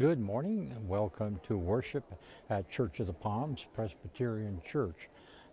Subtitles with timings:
[0.00, 2.04] Good morning and welcome to worship
[2.48, 4.96] at Church of the Palms Presbyterian Church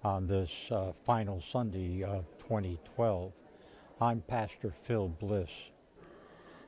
[0.05, 3.33] on this uh, final Sunday of 2012.
[3.99, 5.49] I'm Pastor Phil Bliss.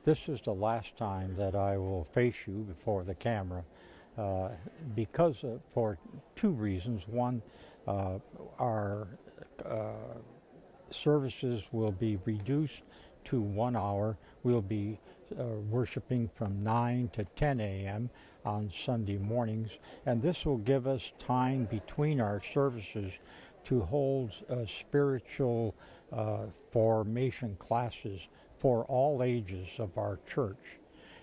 [0.03, 3.63] This is the last time that I will face you before the camera
[4.17, 4.49] uh,
[4.93, 5.97] because of, for
[6.35, 7.03] two reasons.
[7.07, 7.41] One,
[7.87, 8.15] uh,
[8.59, 9.07] our
[9.65, 9.93] uh,
[10.91, 12.81] services will be reduced
[13.23, 14.17] to one hour.
[14.43, 14.99] We'll be
[15.37, 18.09] uh, worshiping from 9 to 10 a.m.
[18.45, 19.69] on Sunday mornings,
[20.05, 23.11] and this will give us time between our services
[23.65, 25.75] to hold uh, spiritual
[26.11, 28.21] uh, formation classes
[28.59, 30.79] for all ages of our church.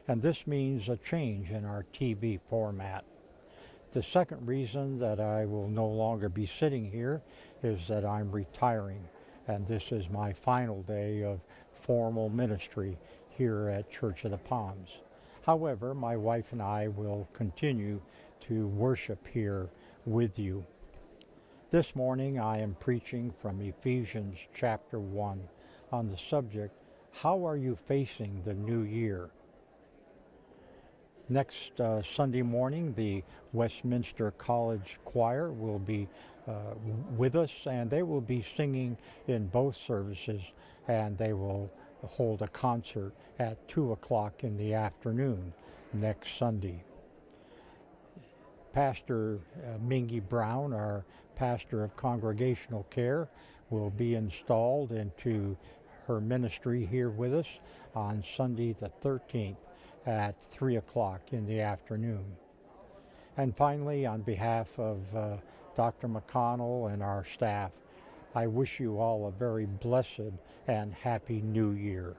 [0.09, 3.05] And this means a change in our TV format.
[3.93, 7.23] The second reason that I will no longer be sitting here
[7.63, 9.03] is that I'm retiring,
[9.49, 11.41] and this is my final day of
[11.83, 12.99] formal ministry
[13.37, 14.89] here at Church of the Palms.
[15.43, 18.01] However, my wife and I will continue
[18.49, 19.69] to worship here
[20.05, 20.65] with you.
[21.71, 25.41] This morning I am preaching from Ephesians chapter 1
[25.93, 26.75] on the subject,
[27.13, 29.31] How are you facing the new year?
[31.29, 36.09] Next uh, Sunday morning, the Westminster College Choir will be
[36.47, 36.75] uh,
[37.17, 40.41] with us and they will be singing in both services
[40.87, 41.69] and they will
[42.03, 45.53] hold a concert at 2 o'clock in the afternoon
[45.93, 46.83] next Sunday.
[48.73, 51.05] Pastor uh, Mingy Brown, our
[51.35, 53.29] pastor of congregational care,
[53.71, 55.57] will be installed into
[56.07, 57.47] her ministry here with us
[57.95, 59.57] on Sunday the 13th
[60.07, 62.25] at 3 o'clock in the afternoon.
[63.37, 65.37] And finally, on behalf of uh,
[65.77, 66.09] Dr.
[66.09, 67.71] McConnell and our staff,
[68.37, 70.35] I wish you all a very blessed
[70.69, 72.15] and happy new year.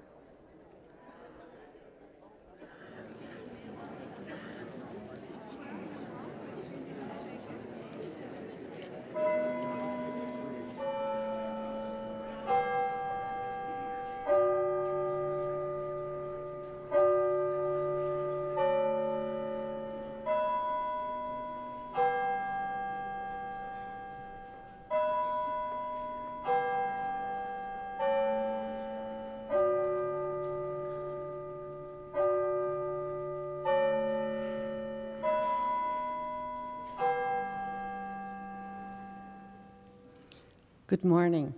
[40.87, 41.53] Good morning.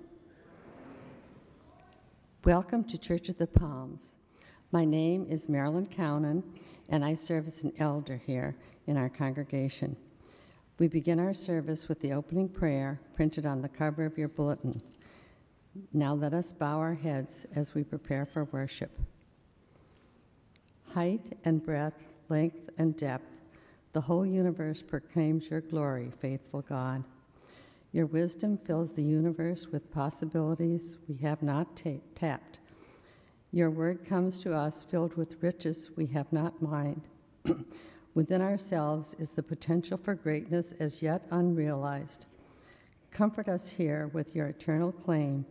[2.45, 4.15] Welcome to Church of the Palms.
[4.71, 6.41] My name is Marilyn Cownan,
[6.89, 8.55] and I serve as an elder here
[8.87, 9.95] in our congregation.
[10.79, 14.81] We begin our service with the opening prayer printed on the cover of your bulletin.
[15.93, 18.99] Now let us bow our heads as we prepare for worship.
[20.95, 23.29] Height and breadth, length and depth,
[23.93, 27.03] the whole universe proclaims your glory, faithful God.
[27.91, 32.59] Your wisdom fills the universe with possibilities we have not ta- tapped.
[33.51, 37.07] Your word comes to us filled with riches we have not mined.
[38.13, 42.27] Within ourselves is the potential for greatness as yet unrealized.
[43.11, 45.45] Comfort us here with your eternal claim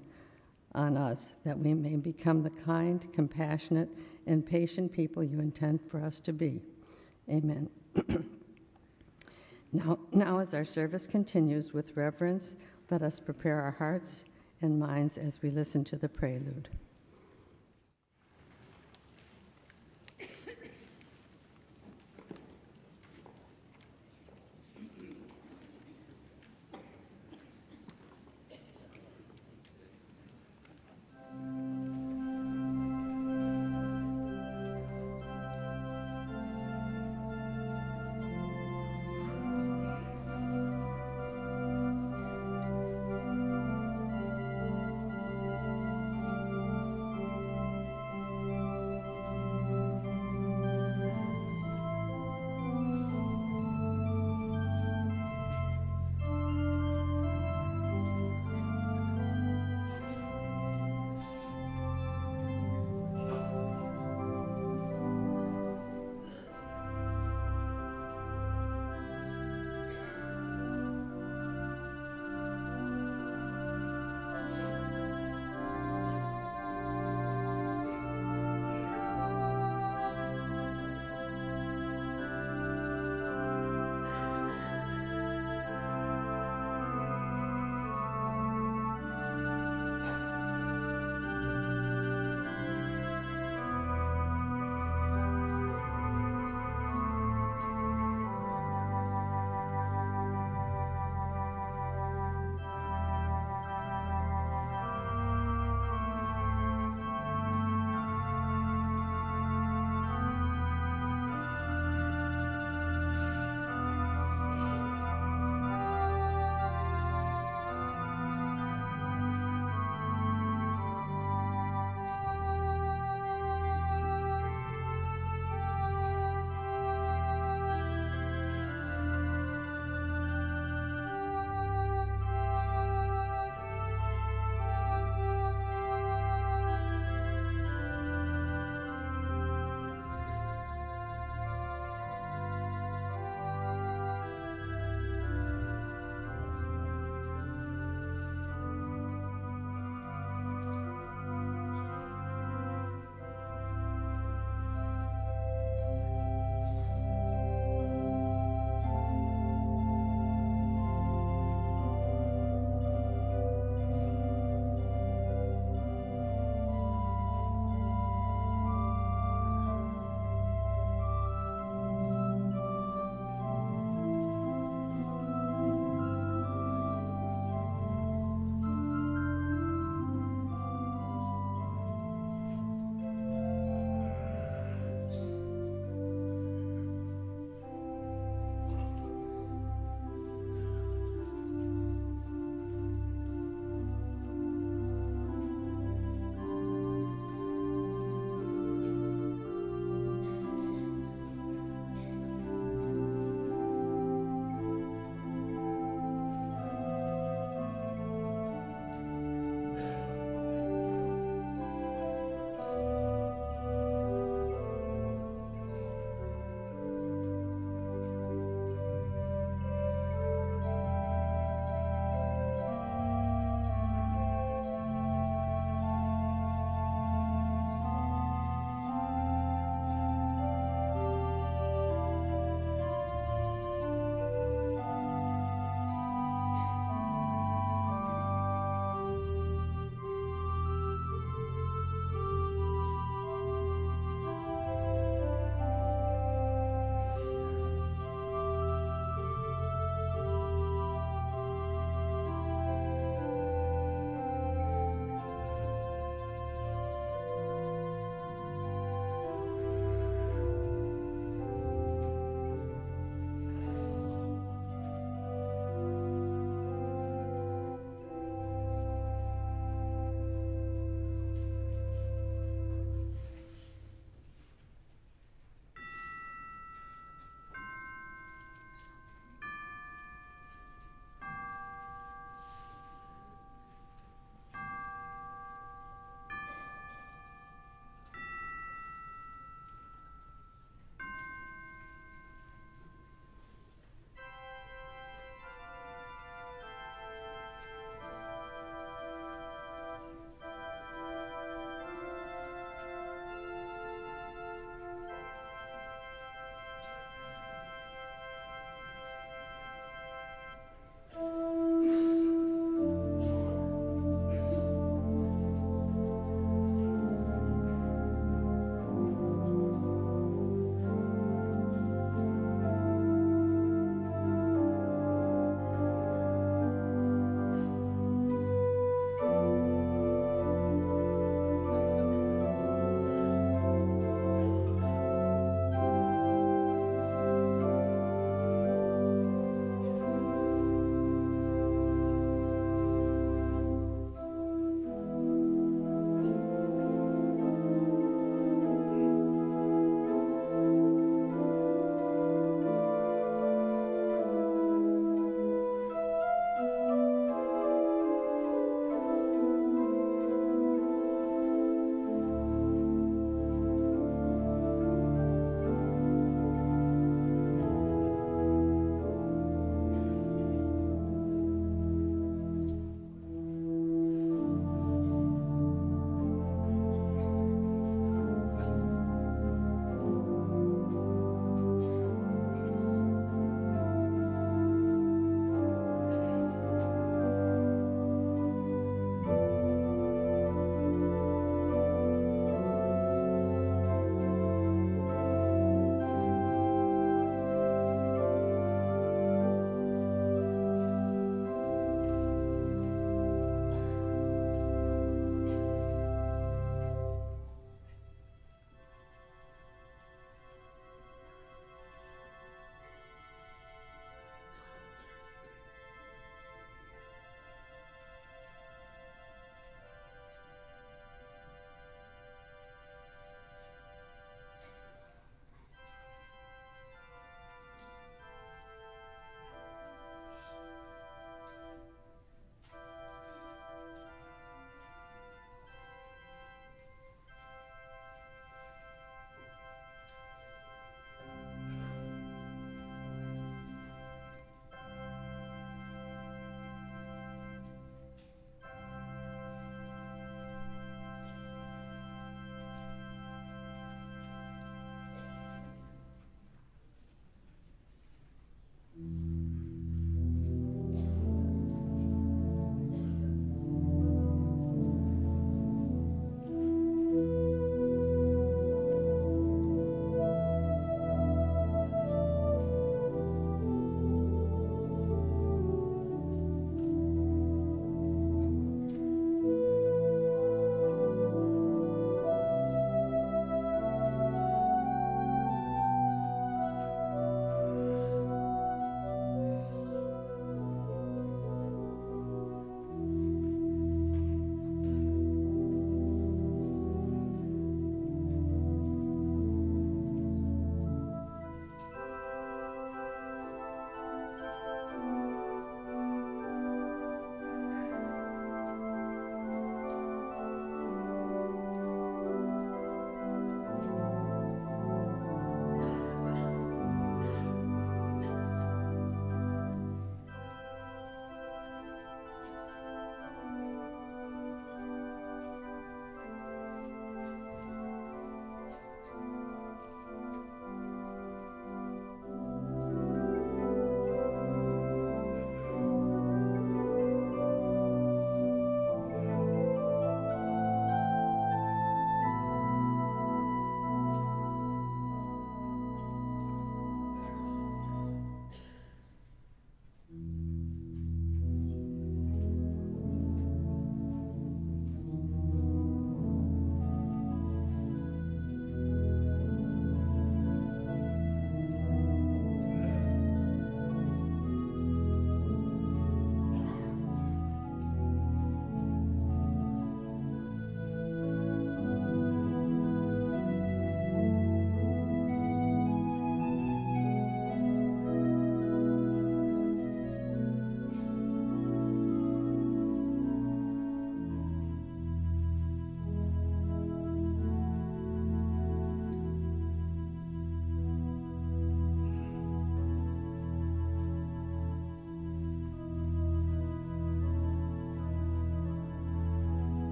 [0.75, 3.89] on us that we may become the kind, compassionate,
[4.27, 6.63] and patient people you intend for us to be.
[7.29, 7.69] Amen.
[9.73, 12.57] Now, now, as our service continues with reverence,
[12.91, 14.25] let us prepare our hearts
[14.63, 16.69] and minds as we listen to the prelude.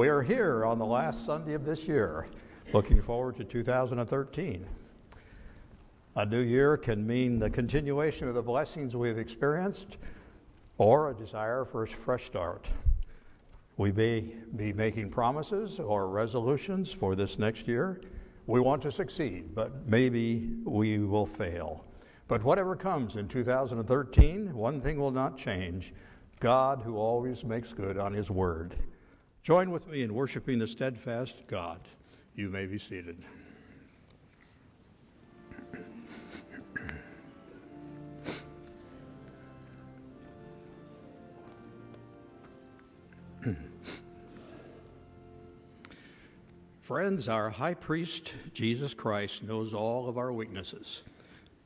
[0.00, 2.26] We are here on the last Sunday of this year,
[2.72, 4.66] looking forward to 2013.
[6.16, 9.98] A new year can mean the continuation of the blessings we've experienced
[10.78, 12.66] or a desire for a fresh start.
[13.76, 14.20] We may
[14.56, 18.00] be making promises or resolutions for this next year.
[18.46, 21.84] We want to succeed, but maybe we will fail.
[22.26, 25.92] But whatever comes in 2013, one thing will not change
[26.40, 28.76] God who always makes good on his word.
[29.42, 31.80] Join with me in worshiping the steadfast God.
[32.34, 33.24] You may be seated.
[46.82, 51.00] Friends, our high priest, Jesus Christ, knows all of our weaknesses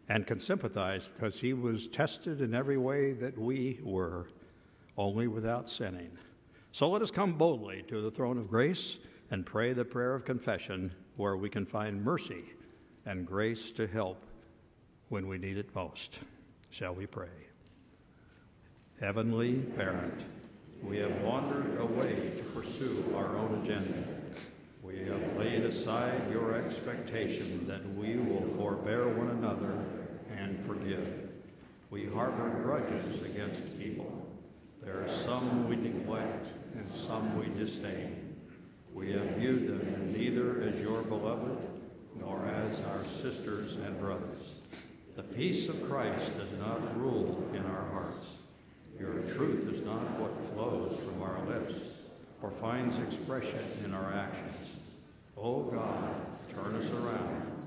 [0.09, 4.29] and can sympathize because he was tested in every way that we were,
[4.97, 6.17] only without sinning.
[6.75, 8.99] So let us come boldly to the throne of grace
[9.31, 12.47] and pray the prayer of confession where we can find mercy
[13.07, 14.21] and grace to help
[15.09, 16.19] when we need it most.
[16.71, 17.29] Shall we pray?
[19.01, 20.21] Heavenly Parent,
[20.83, 24.03] we have wandered away to pursue our own agenda.
[24.83, 29.79] We have laid aside your expectation that we will forbear one another
[30.37, 31.31] and forgive.
[31.91, 34.27] We harbor grudges against people.
[34.83, 38.37] There are some we neglect and some we disdain.
[38.93, 41.59] We have viewed them neither as your beloved
[42.21, 44.43] nor as our sisters and brothers.
[45.17, 48.27] The peace of Christ does not rule in our hearts.
[48.99, 51.79] Your truth is not what flows from our lips
[52.43, 54.73] or finds expression in our actions.
[55.37, 56.15] O God,
[56.55, 57.67] turn us around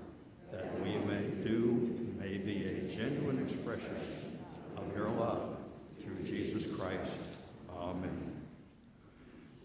[0.52, 3.98] that we may do, may be a genuine expression
[4.78, 5.58] of your love
[6.02, 7.12] through Jesus Christ.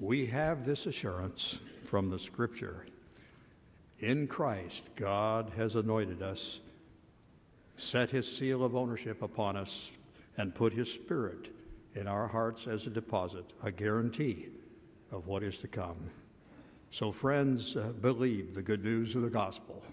[0.03, 2.87] We have this assurance from the scripture.
[4.01, 6.59] In Christ, God has anointed us,
[7.77, 9.93] set his seal of ownership upon us,
[10.37, 11.51] and put his spirit
[11.95, 14.49] in our hearts as a deposit, a guarantee
[15.13, 16.11] of what is to come.
[16.91, 19.85] So, friends, uh, believe the good news of the gospel.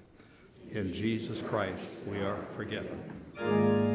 [0.71, 3.88] In Jesus Christ, we are forgiven.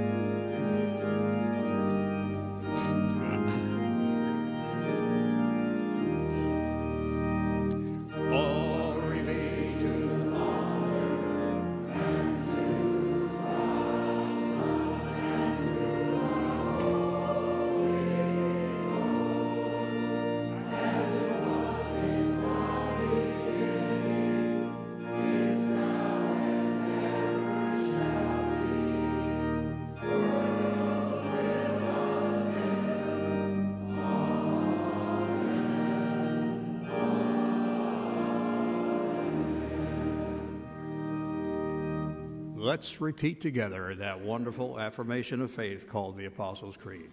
[42.74, 47.10] Let's repeat together that wonderful affirmation of faith called the Apostles' Creed.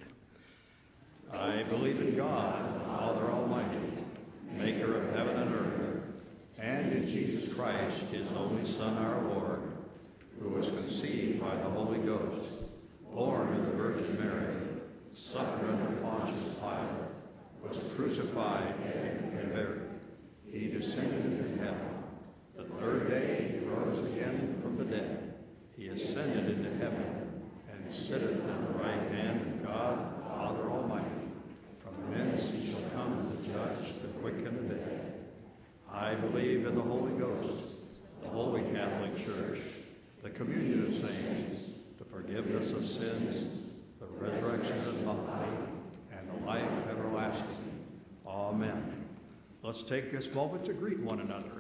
[1.32, 3.78] I believe in God, Father Almighty,
[4.58, 6.04] maker of heaven and earth,
[6.58, 9.62] and in Jesus Christ, his only Son, our Lord,
[10.40, 12.64] who was conceived by the Holy Ghost,
[13.14, 14.56] born of the Virgin Mary,
[15.14, 19.82] suffered under Pontius Pilate, was crucified and buried.
[20.52, 21.78] He descended into hell.
[22.58, 25.32] The third day he rose again from the dead
[25.82, 31.08] he ascended into heaven and sitteth at the right hand of God, Father Almighty.
[31.84, 35.14] From thence he shall come to judge the quick and the dead.
[35.92, 37.64] I believe in the Holy Ghost,
[38.22, 39.60] the Holy Catholic Church,
[40.22, 43.48] the communion of saints, the forgiveness of sins,
[44.00, 45.50] the resurrection of the body,
[46.12, 47.46] and the life everlasting.
[48.28, 49.08] Amen.
[49.64, 51.51] Let's take this moment to greet one another.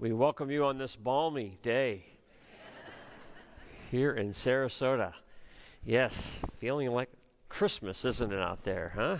[0.00, 2.06] We welcome you on this balmy day
[3.90, 5.12] here in Sarasota.
[5.84, 7.10] Yes, feeling like
[7.50, 9.18] Christmas, isn't it, out there, huh?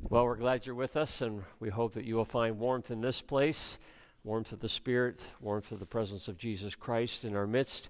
[0.00, 3.00] Well, we're glad you're with us, and we hope that you will find warmth in
[3.00, 3.78] this place
[4.22, 7.88] warmth of the Spirit, warmth of the presence of Jesus Christ in our midst.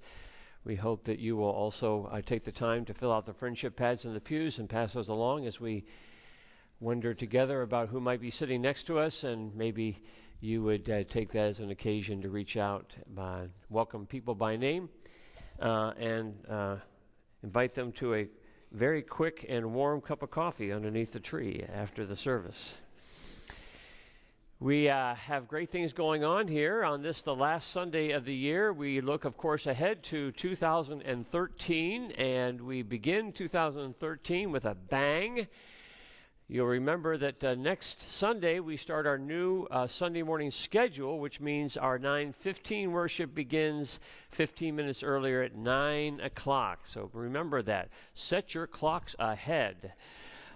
[0.64, 3.76] We hope that you will also uh, take the time to fill out the friendship
[3.76, 5.84] pads in the pews and pass those along as we
[6.80, 9.98] wonder together about who might be sitting next to us, and maybe
[10.40, 14.56] you would uh, take that as an occasion to reach out, by, welcome people by
[14.56, 14.88] name,
[15.60, 16.76] uh, and uh,
[17.42, 18.28] invite them to a
[18.70, 22.76] very quick and warm cup of coffee underneath the tree after the service.
[24.60, 28.34] We uh, have great things going on here on this, the last Sunday of the
[28.34, 28.72] year.
[28.72, 35.46] We look, of course, ahead to 2013, and we begin 2013 with a bang.
[36.50, 41.40] You'll remember that uh, next Sunday we start our new uh, Sunday morning schedule, which
[41.40, 46.86] means our 9:15 worship begins 15 minutes earlier at 9 o'clock.
[46.90, 47.90] So remember that.
[48.14, 49.92] Set your clocks ahead.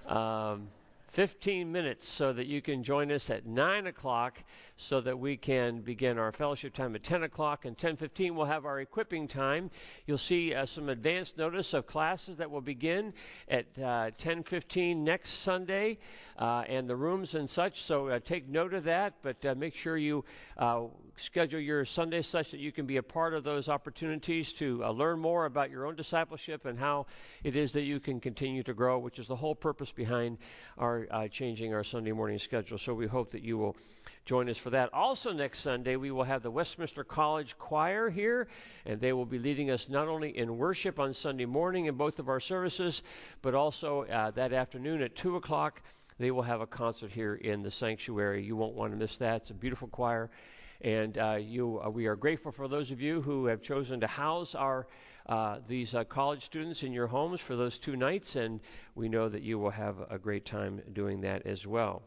[0.06, 0.68] Um,
[1.08, 4.42] 15 minutes so that you can join us at 9 o'clock
[4.76, 8.64] so that we can begin our fellowship time at 10 o'clock and 10.15 we'll have
[8.64, 9.70] our equipping time
[10.06, 13.12] you'll see uh, some advance notice of classes that will begin
[13.48, 15.98] at uh, 10.15 next sunday
[16.38, 19.76] uh, and the rooms and such so uh, take note of that but uh, make
[19.76, 20.24] sure you
[20.56, 20.82] uh,
[21.16, 25.18] schedule your sunday such that you can be a part of those opportunities to learn
[25.18, 27.06] more about your own discipleship and how
[27.44, 30.38] it is that you can continue to grow, which is the whole purpose behind
[30.78, 32.78] our changing our Sunday morning schedule.
[32.78, 33.76] So we hope that you will
[34.24, 34.92] join us for that.
[34.94, 38.48] Also, next Sunday, we will have the Westminster College Choir here,
[38.86, 42.18] and they will be leading us not only in worship on Sunday morning in both
[42.18, 43.02] of our services,
[43.42, 45.82] but also uh, that afternoon at 2 o'clock.
[46.18, 48.44] They will have a concert here in the sanctuary.
[48.44, 49.42] You won't want to miss that.
[49.42, 50.30] It's a beautiful choir
[50.82, 54.06] and uh, you, uh, we are grateful for those of you who have chosen to
[54.06, 54.88] house our
[55.26, 58.58] uh, these uh, college students in your homes for those two nights, and
[58.96, 62.02] we know that you will have a great time doing that as well.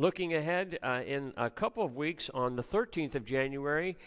[0.00, 3.98] Looking ahead uh, in a couple of weeks, on the 13th of January,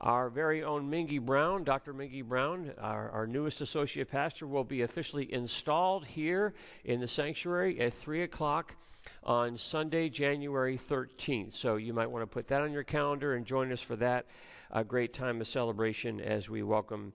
[0.00, 1.92] our very own Mingy Brown, Dr.
[1.92, 6.54] Mingy Brown, our, our, newest associate pastor, will be officially installed here
[6.86, 8.74] in the sanctuary at 3 o'clock
[9.22, 11.54] on Sunday, January 13th.
[11.54, 14.24] So you might want to put that on your calendar and join us for that
[14.70, 17.12] a great time of celebration as we welcome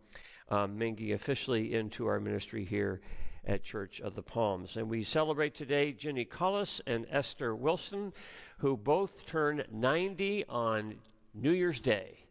[0.50, 3.02] um, Mingy officially into our ministry here
[3.46, 4.78] at Church of the Palms.
[4.78, 8.14] And we celebrate today Jenny Cullis and Esther Wilson,
[8.60, 10.96] who both turn 90 on
[11.34, 12.26] New Year's Day.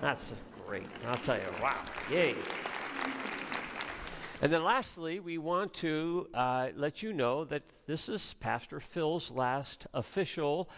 [0.00, 0.32] That's
[0.64, 0.86] great.
[1.06, 2.34] I'll tell you, wow, yay.
[4.40, 9.32] And then lastly, we want to uh, let you know that this is Pastor Phil's
[9.32, 10.70] last official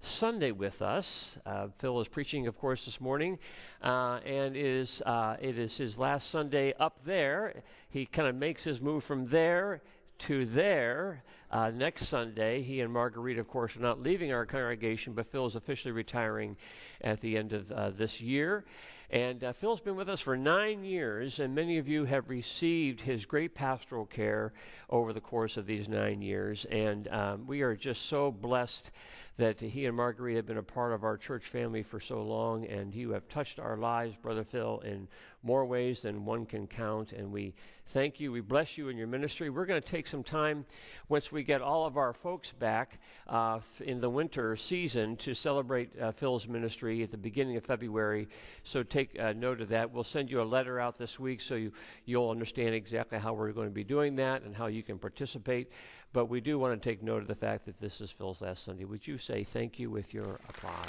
[0.00, 1.38] Sunday with us.
[1.44, 3.38] Uh, Phil is preaching, of course, this morning,
[3.82, 7.62] uh, and it is, uh, it is his last Sunday up there.
[7.88, 9.82] He kind of makes his move from there
[10.20, 12.62] to there uh, next Sunday.
[12.62, 16.56] He and Marguerite, of course, are not leaving our congregation, but Phil is officially retiring
[17.00, 18.64] at the end of uh, this year.
[19.12, 23.00] And uh, Phil's been with us for nine years, and many of you have received
[23.00, 24.52] his great pastoral care
[24.88, 26.64] over the course of these nine years.
[26.66, 28.92] And um, we are just so blessed
[29.40, 32.66] that he and Marguerite have been a part of our church family for so long,
[32.66, 35.08] and you have touched our lives, Brother Phil, in
[35.42, 37.12] more ways than one can count.
[37.12, 37.54] And we
[37.86, 38.30] thank you.
[38.30, 39.48] We bless you in your ministry.
[39.48, 40.66] We're going to take some time
[41.08, 45.98] once we get all of our folks back uh, in the winter season to celebrate
[45.98, 48.28] uh, Phil's ministry at the beginning of February.
[48.62, 49.90] So take uh, note of that.
[49.90, 51.72] We'll send you a letter out this week so you,
[52.04, 55.70] you'll understand exactly how we're going to be doing that and how you can participate.
[56.12, 58.64] But we do want to take note of the fact that this is Phil's last
[58.64, 58.84] Sunday.
[58.84, 60.86] Would you say thank you with your applause?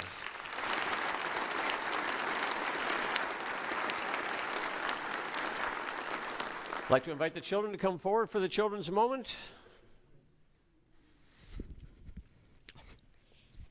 [6.84, 9.32] I'd like to invite the children to come forward for the children's moment.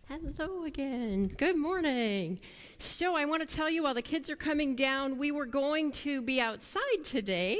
[0.08, 1.28] Hello again.
[1.38, 2.40] Good morning.
[2.78, 5.92] So, I want to tell you while the kids are coming down, we were going
[5.92, 7.60] to be outside today,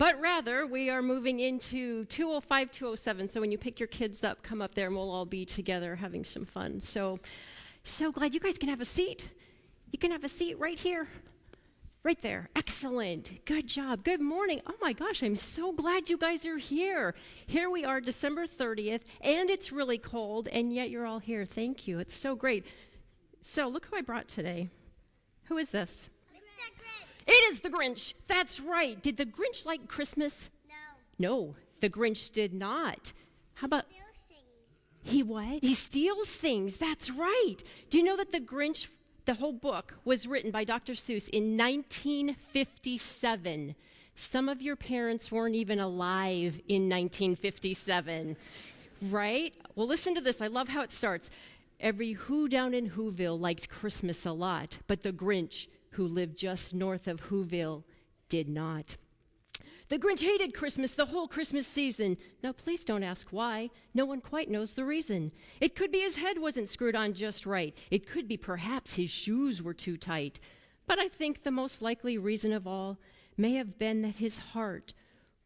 [0.00, 3.28] but rather, we are moving into 205, 207.
[3.28, 5.94] So when you pick your kids up, come up there and we'll all be together
[5.94, 6.80] having some fun.
[6.80, 7.18] So,
[7.82, 9.28] so glad you guys can have a seat.
[9.90, 11.06] You can have a seat right here.
[12.02, 12.48] Right there.
[12.56, 13.44] Excellent.
[13.44, 14.02] Good job.
[14.02, 14.62] Good morning.
[14.66, 17.14] Oh my gosh, I'm so glad you guys are here.
[17.46, 21.44] Here we are, December 30th, and it's really cold, and yet you're all here.
[21.44, 21.98] Thank you.
[21.98, 22.64] It's so great.
[23.42, 24.70] So, look who I brought today.
[25.48, 26.08] Who is this?
[27.26, 28.14] It is the Grinch.
[28.26, 29.00] That's right.
[29.02, 30.50] Did the Grinch like Christmas?
[31.18, 31.28] No.
[31.28, 33.12] No, the Grinch did not.
[33.54, 33.84] How about.
[35.02, 35.62] He what?
[35.62, 36.76] He steals things.
[36.76, 37.56] That's right.
[37.88, 38.88] Do you know that the Grinch
[39.30, 40.94] the whole book was written by Dr.
[40.94, 43.76] Seuss in 1957.
[44.16, 48.36] Some of your parents weren't even alive in 1957,
[49.02, 49.54] right?
[49.76, 50.40] Well, listen to this.
[50.40, 51.30] I love how it starts.
[51.78, 56.74] Every Who down in Whoville liked Christmas a lot, but the Grinch, who lived just
[56.74, 57.84] north of Whoville,
[58.28, 58.96] did not.
[59.88, 62.16] The Grinch hated Christmas the whole Christmas season.
[62.44, 63.70] Now, please don't ask why.
[63.92, 65.32] No one quite knows the reason.
[65.60, 67.76] It could be his head wasn't screwed on just right.
[67.90, 70.38] It could be perhaps his shoes were too tight.
[70.86, 72.98] But I think the most likely reason of all
[73.36, 74.94] may have been that his heart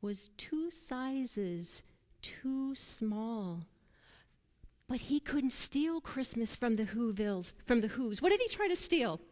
[0.02, 1.83] was two sizes
[2.20, 3.64] too small.
[4.88, 8.20] But he couldn't steal Christmas from the Whovilles, from the Who's.
[8.20, 9.22] What did he try to steal?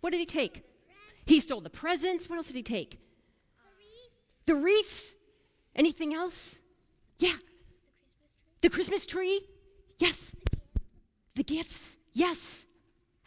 [0.00, 0.64] What did he take?
[1.26, 2.28] He stole the presents.
[2.28, 2.98] What else did he take?
[4.46, 5.14] The wreaths?
[5.76, 6.58] Anything else?
[7.18, 7.36] Yeah.
[8.62, 9.42] The Christmas tree?
[9.98, 10.34] Yes.
[11.34, 11.96] The gifts?
[12.12, 12.66] Yes.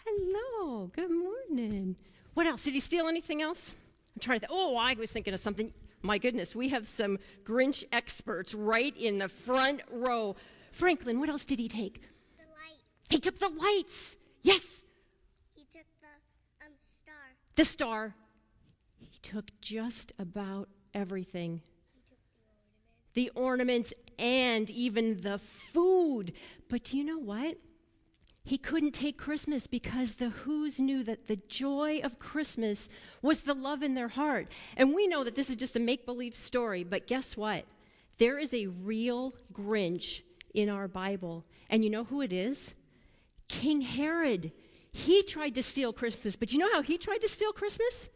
[0.05, 0.87] Hello.
[0.87, 1.95] Good morning.
[2.33, 2.63] What else?
[2.63, 3.75] Did he steal anything else?
[4.15, 4.47] I'm trying to.
[4.47, 5.71] Th- oh, I was thinking of something.
[6.01, 10.35] My goodness, we have some Grinch experts right in the front row.
[10.71, 12.01] Franklin, what else did he take?
[12.37, 12.81] The light.
[13.09, 14.17] He took the lights.
[14.41, 14.83] Yes.
[15.53, 17.13] He took the um, star.
[17.55, 18.15] The star.
[18.99, 21.61] He took just about everything
[23.13, 26.33] the ornaments and even the food.
[26.69, 27.57] But do you know what?
[28.45, 32.89] He couldn't take Christmas because the Who's knew that the joy of Christmas
[33.21, 34.51] was the love in their heart.
[34.75, 37.65] And we know that this is just a make believe story, but guess what?
[38.17, 40.21] There is a real Grinch
[40.53, 41.45] in our Bible.
[41.69, 42.75] And you know who it is?
[43.47, 44.51] King Herod.
[44.93, 48.09] He tried to steal Christmas, but you know how he tried to steal Christmas?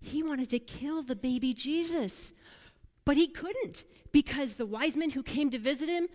[0.00, 2.32] He wanted to kill the baby Jesus.
[3.04, 6.08] But he couldn't because the wise men who came to visit him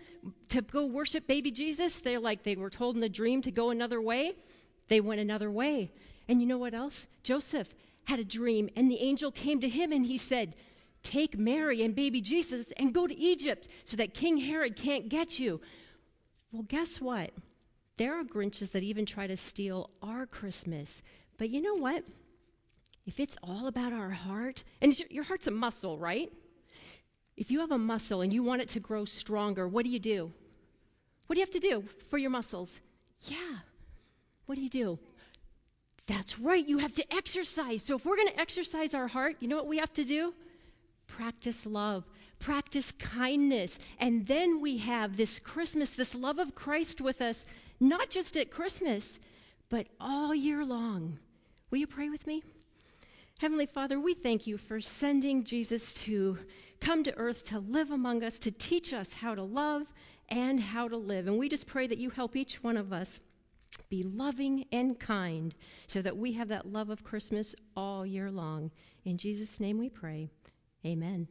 [0.50, 3.70] to go worship baby Jesus, they're like they were told in a dream to go
[3.70, 4.34] another way.
[4.88, 5.90] They went another way.
[6.28, 7.08] And you know what else?
[7.22, 10.54] Joseph had a dream, and the angel came to him and he said,
[11.02, 15.38] Take Mary and baby Jesus and go to Egypt so that King Herod can't get
[15.38, 15.60] you.
[16.52, 17.30] Well, guess what?
[17.96, 21.02] There are Grinches that even try to steal our Christmas.
[21.38, 22.04] But you know what?
[23.06, 26.32] if it's all about our heart, and your, your heart's a muscle, right?
[27.36, 29.98] If you have a muscle and you want it to grow stronger, what do you
[29.98, 30.32] do?
[31.26, 32.80] What do you have to do for your muscles?
[33.26, 33.58] Yeah.
[34.46, 34.98] What do you do?
[36.06, 37.82] That's right, you have to exercise.
[37.82, 40.34] So if we're going to exercise our heart, you know what we have to do?
[41.06, 42.04] Practice love,
[42.38, 43.78] practice kindness.
[43.98, 47.46] And then we have this Christmas, this love of Christ with us,
[47.80, 49.20] not just at Christmas,
[49.68, 51.18] but all year long.
[51.70, 52.42] Will you pray with me?
[53.40, 56.38] Heavenly Father, we thank you for sending Jesus to
[56.80, 59.92] come to earth to live among us, to teach us how to love
[60.28, 61.26] and how to live.
[61.26, 63.20] And we just pray that you help each one of us
[63.88, 65.54] be loving and kind
[65.86, 68.70] so that we have that love of Christmas all year long.
[69.04, 70.30] In Jesus' name we pray.
[70.86, 71.28] Amen.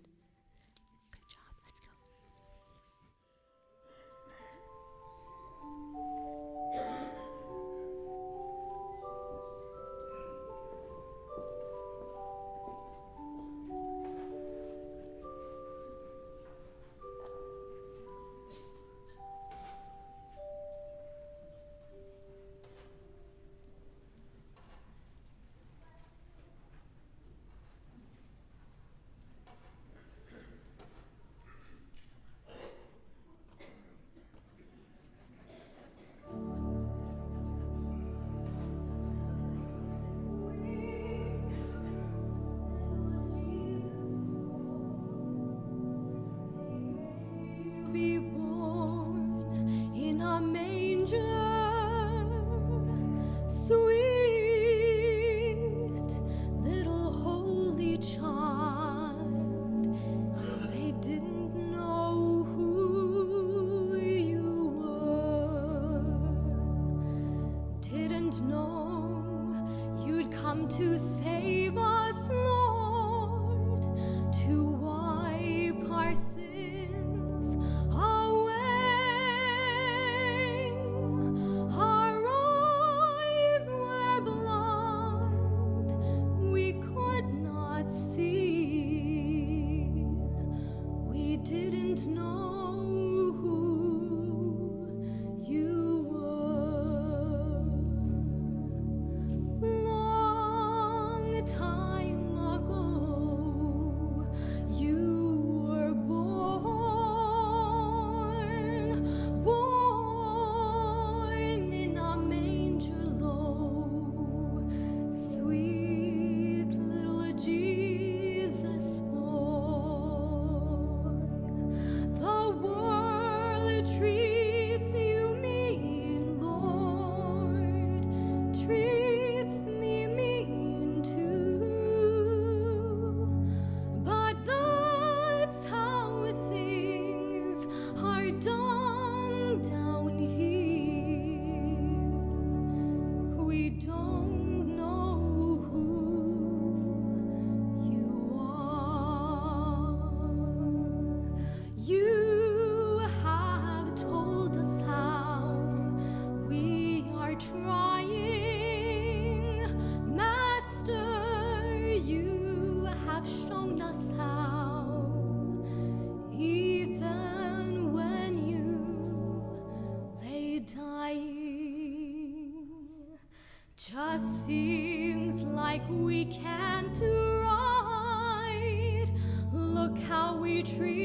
[174.46, 177.00] Seems like we can't
[177.42, 179.06] right.
[179.54, 181.03] Look how we treated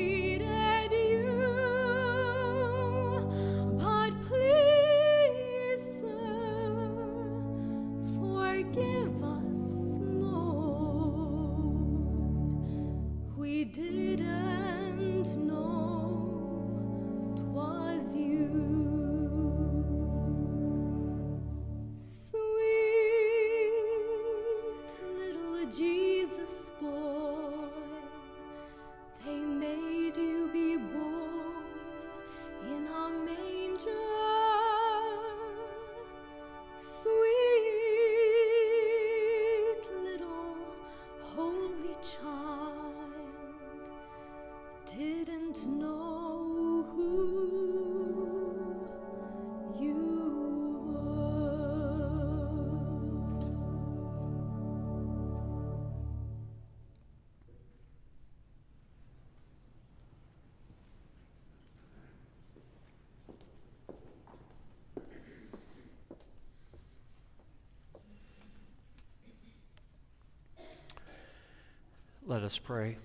[72.29, 72.99] Let us pray.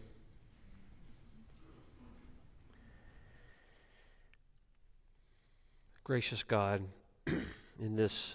[6.03, 6.81] Gracious God,
[7.79, 8.33] in this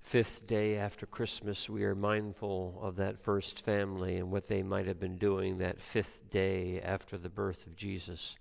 [0.00, 4.88] fifth day after Christmas, we are mindful of that first family and what they might
[4.88, 8.34] have been doing that fifth day after the birth of Jesus.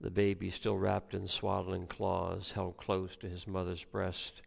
[0.00, 4.40] The baby still wrapped in swaddling cloths, held close to his mother's breast.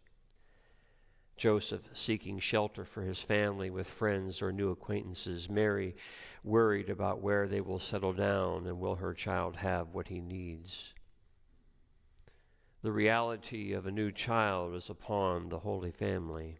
[1.38, 5.48] Joseph seeking shelter for his family with friends or new acquaintances.
[5.48, 5.94] Mary
[6.44, 10.92] worried about where they will settle down and will her child have what he needs.
[12.82, 16.58] The reality of a new child is upon the Holy Family.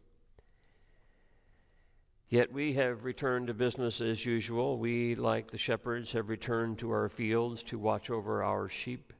[2.28, 4.78] Yet we have returned to business as usual.
[4.78, 9.12] We, like the shepherds, have returned to our fields to watch over our sheep.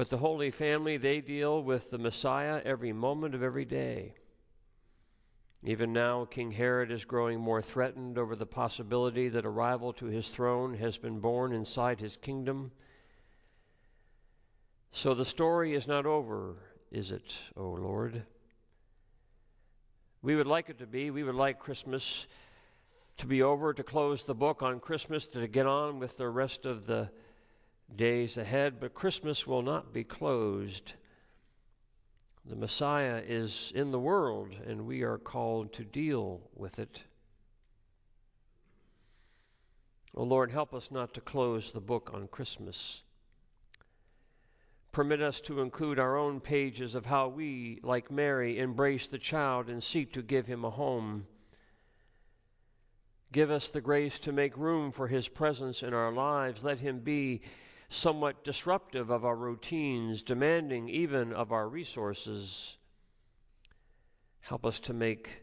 [0.00, 4.14] But the Holy Family, they deal with the Messiah every moment of every day.
[5.62, 10.06] Even now, King Herod is growing more threatened over the possibility that a rival to
[10.06, 12.72] his throne has been born inside his kingdom.
[14.90, 16.56] So the story is not over,
[16.90, 18.22] is it, O Lord?
[20.22, 21.10] We would like it to be.
[21.10, 22.26] We would like Christmas
[23.18, 26.64] to be over, to close the book on Christmas, to get on with the rest
[26.64, 27.10] of the
[27.96, 30.94] days ahead, but Christmas will not be closed.
[32.44, 37.02] The Messiah is in the world, and we are called to deal with it.
[40.14, 43.02] O Lord, help us not to close the book on Christmas.
[44.92, 49.68] Permit us to include our own pages of how we, like Mary, embrace the child
[49.68, 51.26] and seek to give him a home.
[53.30, 56.64] Give us the grace to make room for his presence in our lives.
[56.64, 57.42] Let him be
[57.90, 62.76] somewhat disruptive of our routines, demanding even of our resources.
[64.40, 65.42] Help us to make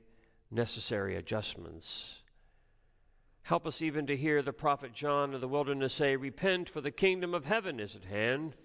[0.49, 2.21] necessary adjustments.
[3.43, 6.91] Help us even to hear the prophet John of the wilderness say, Repent, for the
[6.91, 8.55] kingdom of heaven is at hand.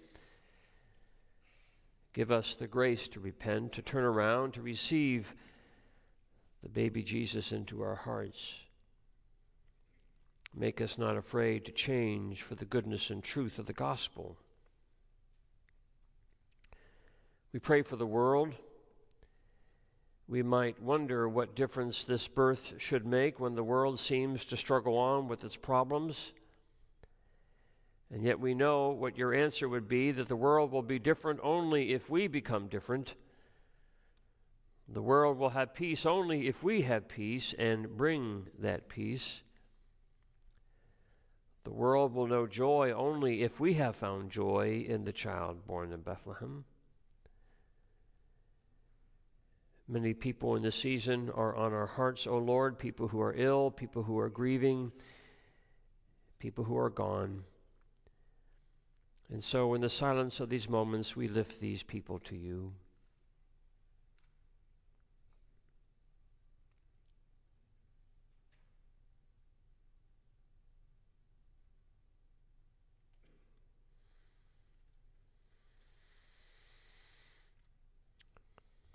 [2.13, 5.33] Give us the grace to repent, to turn around, to receive
[6.61, 8.62] the baby Jesus into our hearts.
[10.55, 14.37] Make us not afraid to change for the goodness and truth of the gospel.
[17.51, 18.53] We pray for the world.
[20.27, 24.97] We might wonder what difference this birth should make when the world seems to struggle
[24.97, 26.33] on with its problems.
[28.11, 31.39] And yet we know what your answer would be that the world will be different
[31.41, 33.15] only if we become different.
[34.87, 39.41] The world will have peace only if we have peace and bring that peace.
[41.63, 45.93] The world will know joy only if we have found joy in the child born
[45.93, 46.65] in Bethlehem.
[49.87, 53.69] Many people in this season are on our hearts, O Lord, people who are ill,
[53.71, 54.91] people who are grieving,
[56.39, 57.43] people who are gone.
[59.29, 62.73] And so, in the silence of these moments, we lift these people to you.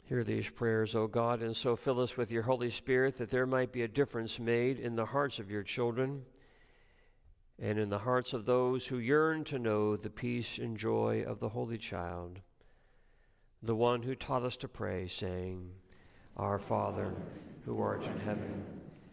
[0.08, 3.44] Hear these prayers, O God, and so fill us with your Holy Spirit that there
[3.44, 6.24] might be a difference made in the hearts of your children
[7.58, 11.40] and in the hearts of those who yearn to know the peace and joy of
[11.40, 12.40] the Holy Child.
[13.62, 15.70] the one who taught us to pray, saying,
[16.38, 17.12] Our Father,
[17.66, 18.64] who art in heaven,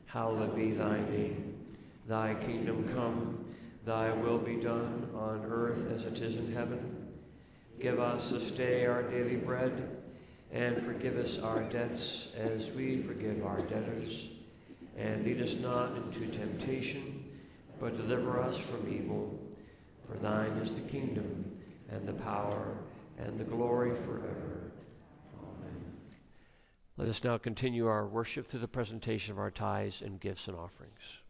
[0.05, 1.75] hallowed be thy name.
[2.07, 3.43] Thy kingdom come,
[3.83, 7.09] thy will be done on earth as it is in heaven.
[7.81, 9.94] Give us this day our daily bread,
[10.55, 14.29] and forgive us our debts as we forgive our debtors.
[14.97, 17.25] And lead us not into temptation,
[17.77, 19.37] but deliver us from evil.
[20.07, 21.57] For thine is the kingdom,
[21.89, 22.77] and the power,
[23.17, 24.71] and the glory forever.
[25.37, 25.93] Amen.
[26.95, 30.55] Let us now continue our worship through the presentation of our tithes and gifts and
[30.55, 31.24] offerings.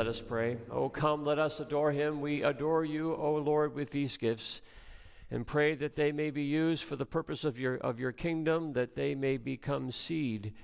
[0.00, 0.56] Let us pray.
[0.70, 2.22] Oh, come, let us adore him.
[2.22, 4.62] We adore you, O Lord, with these gifts,
[5.30, 8.72] and pray that they may be used for the purpose of your, of your kingdom,
[8.72, 10.54] that they may become seed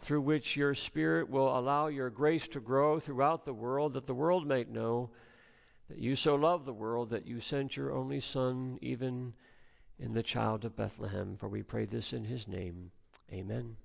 [0.00, 4.12] through which your Spirit will allow your grace to grow throughout the world, that the
[4.12, 5.08] world might know
[5.88, 9.32] that you so love the world that you sent your only Son, even
[9.98, 11.38] in the child of Bethlehem.
[11.38, 12.90] For we pray this in his name.
[13.32, 13.76] Amen.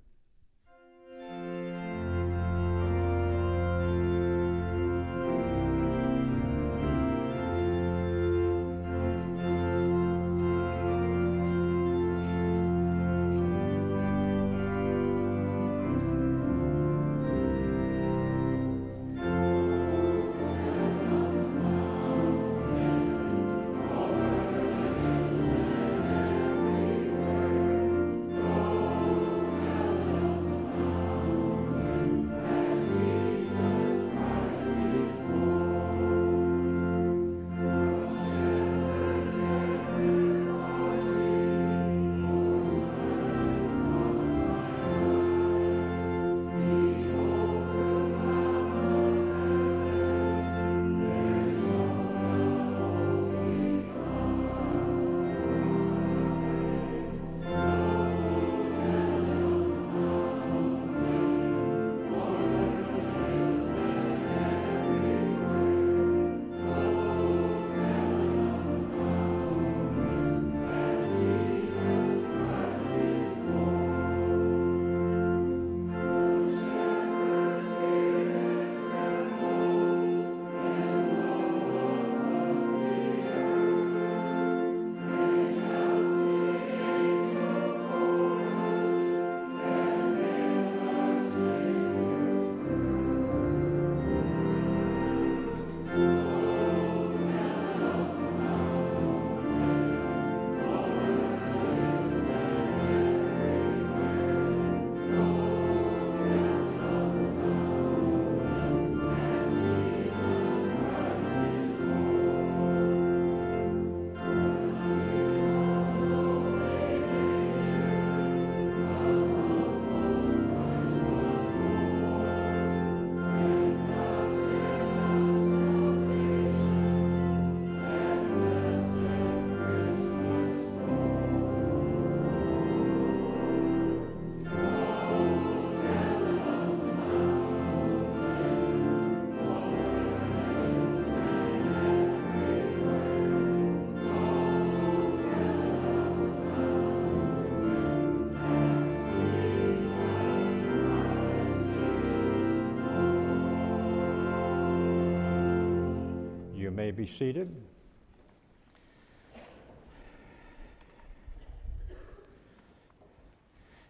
[156.93, 157.53] Be seated.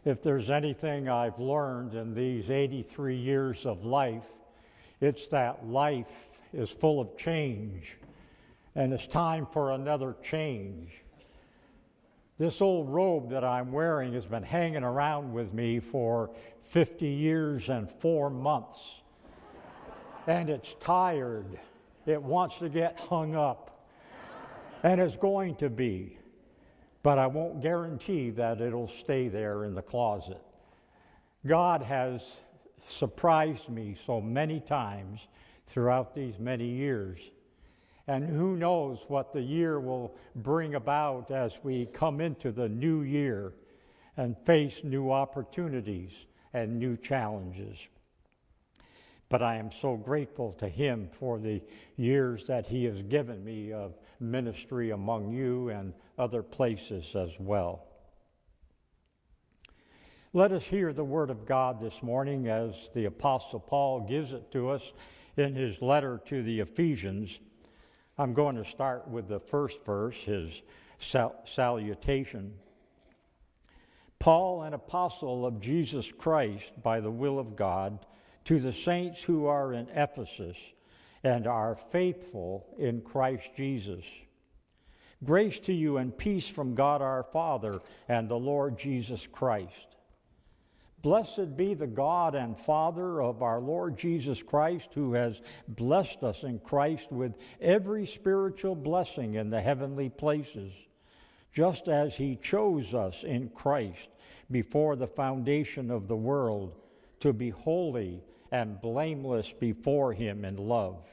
[0.06, 4.26] If there's anything I've learned in these 83 years of life,
[5.00, 7.98] it's that life is full of change
[8.76, 10.92] and it's time for another change.
[12.40, 16.32] This old robe that I'm wearing has been hanging around with me for
[16.70, 18.80] 50 years and four months,
[20.26, 21.60] and it's tired.
[22.06, 23.88] It wants to get hung up,
[24.84, 26.18] and it's going to be.
[27.02, 30.42] But I won't guarantee that it'll stay there in the closet.
[31.46, 32.22] God has
[32.88, 35.20] surprised me so many times
[35.68, 37.20] throughout these many years.
[38.08, 43.02] And who knows what the year will bring about as we come into the new
[43.02, 43.54] year
[44.18, 46.12] and face new opportunities
[46.54, 47.78] and new challenges.
[49.34, 51.60] But I am so grateful to Him for the
[51.96, 57.88] years that He has given me of ministry among you and other places as well.
[60.34, 64.52] Let us hear the Word of God this morning as the Apostle Paul gives it
[64.52, 64.84] to us
[65.36, 67.40] in his letter to the Ephesians.
[68.20, 70.62] I'm going to start with the first verse, his
[71.00, 72.54] sal- salutation.
[74.20, 77.98] Paul, an apostle of Jesus Christ by the will of God,
[78.46, 80.58] to the saints who are in Ephesus
[81.24, 84.04] and are faithful in Christ Jesus.
[85.24, 87.80] Grace to you and peace from God our Father
[88.10, 89.96] and the Lord Jesus Christ.
[91.02, 96.44] Blessed be the God and Father of our Lord Jesus Christ, who has blessed us
[96.44, 100.72] in Christ with every spiritual blessing in the heavenly places,
[101.54, 104.08] just as he chose us in Christ
[104.50, 106.74] before the foundation of the world
[107.20, 108.22] to be holy
[108.54, 111.04] and blameless before Him in love.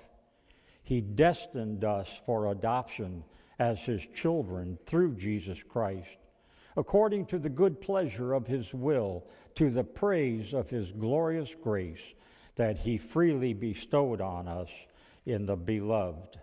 [0.85, 3.25] He destined us for adoption
[3.59, 6.19] as His children through Jesus Christ,
[6.77, 9.25] according to the good pleasure of His will,
[9.55, 12.03] to the praise of His glorious grace
[12.57, 14.69] that He freely bestowed on us
[15.25, 16.39] in the beloved.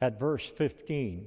[0.00, 1.26] At verse 15,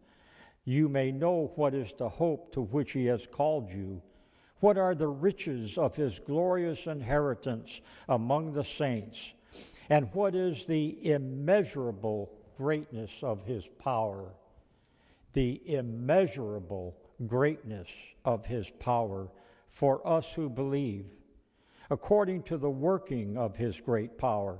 [0.65, 4.01] you may know what is the hope to which he has called you.
[4.59, 9.19] What are the riches of his glorious inheritance among the saints?
[9.89, 14.29] And what is the immeasurable greatness of his power?
[15.33, 16.95] The immeasurable
[17.25, 17.89] greatness
[18.23, 19.29] of his power
[19.71, 21.05] for us who believe,
[21.89, 24.59] according to the working of his great power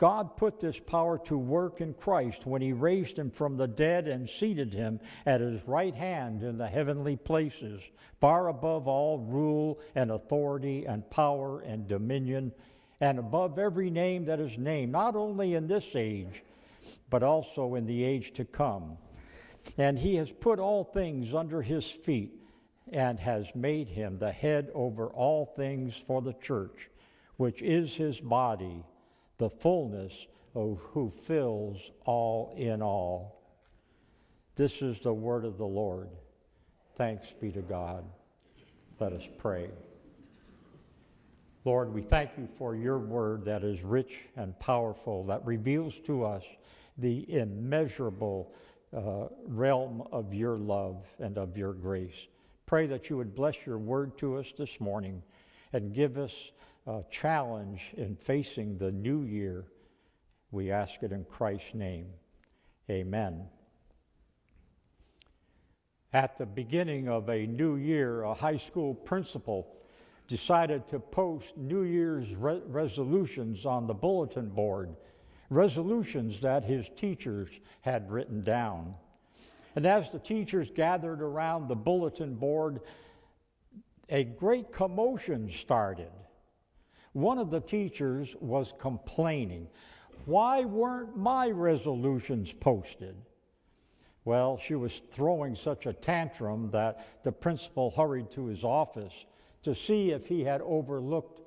[0.00, 4.08] God put this power to work in Christ when he raised him from the dead
[4.08, 7.82] and seated him at his right hand in the heavenly places,
[8.18, 12.50] far above all rule and authority and power and dominion,
[13.02, 16.44] and above every name that is named, not only in this age,
[17.10, 18.96] but also in the age to come.
[19.76, 22.40] And he has put all things under his feet
[22.90, 26.88] and has made him the head over all things for the church,
[27.36, 28.82] which is his body
[29.40, 30.12] the fullness
[30.54, 33.40] of who fills all in all.
[34.54, 36.10] This is the word of the Lord.
[36.98, 38.04] Thanks be to God.
[39.00, 39.70] Let us pray.
[41.64, 46.24] Lord, we thank you for your word that is rich and powerful, that reveals to
[46.26, 46.42] us
[46.98, 48.52] the immeasurable
[48.94, 52.26] uh, realm of your love and of your grace.
[52.66, 55.22] Pray that you would bless your word to us this morning
[55.72, 56.32] and give us
[56.86, 59.66] uh, challenge in facing the new year.
[60.50, 62.06] We ask it in Christ's name.
[62.88, 63.46] Amen.
[66.12, 69.76] At the beginning of a new year, a high school principal
[70.26, 74.96] decided to post New Year's re- resolutions on the bulletin board,
[75.50, 77.48] resolutions that his teachers
[77.82, 78.94] had written down.
[79.76, 82.80] And as the teachers gathered around the bulletin board,
[84.08, 86.10] a great commotion started.
[87.12, 89.68] One of the teachers was complaining.
[90.26, 93.16] Why weren't my resolutions posted?
[94.24, 99.14] Well, she was throwing such a tantrum that the principal hurried to his office
[99.62, 101.40] to see if he had overlooked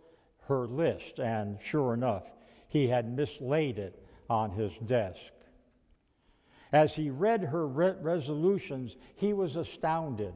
[0.48, 2.34] her list, and sure enough,
[2.68, 5.32] he had mislaid it on his desk.
[6.72, 10.34] As he read her re- resolutions, he was astounded.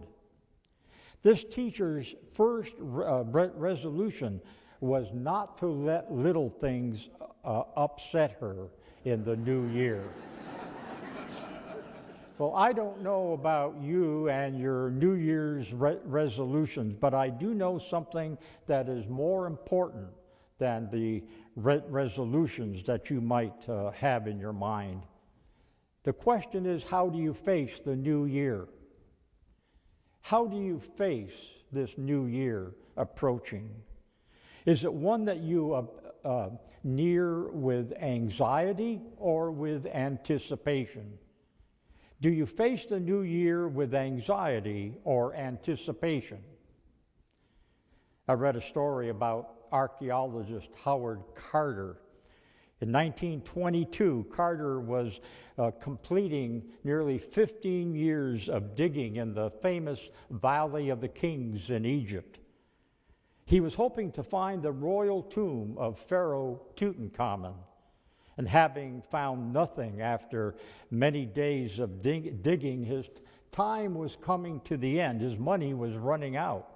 [1.23, 4.39] This teacher's first uh, re- resolution
[4.79, 7.09] was not to let little things
[7.43, 8.67] uh, upset her
[9.05, 10.03] in the new year.
[12.37, 17.53] well, I don't know about you and your New Year's re- resolutions, but I do
[17.53, 20.07] know something that is more important
[20.59, 21.23] than the
[21.55, 25.01] re- resolutions that you might uh, have in your mind.
[26.03, 28.67] The question is how do you face the new year?
[30.21, 31.35] How do you face
[31.71, 33.69] this new year approaching?
[34.67, 36.49] Is it one that you uh, uh,
[36.83, 41.17] near with anxiety or with anticipation?
[42.19, 46.39] Do you face the new year with anxiety or anticipation?
[48.27, 52.01] I read a story about archaeologist Howard Carter.
[52.81, 55.21] In 1922, Carter was
[55.57, 61.85] uh, completing nearly 15 years of digging in the famous Valley of the Kings in
[61.85, 62.39] Egypt.
[63.47, 67.53] He was hoping to find the royal tomb of Pharaoh Tutankhamun.
[68.35, 70.55] And having found nothing after
[70.91, 73.05] many days of dig- digging, his
[73.53, 75.21] time was coming to the end.
[75.21, 76.67] His money was running out.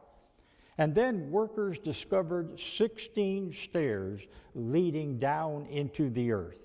[0.77, 4.21] And then workers discovered 16 stairs
[4.55, 6.61] leading down into the earth.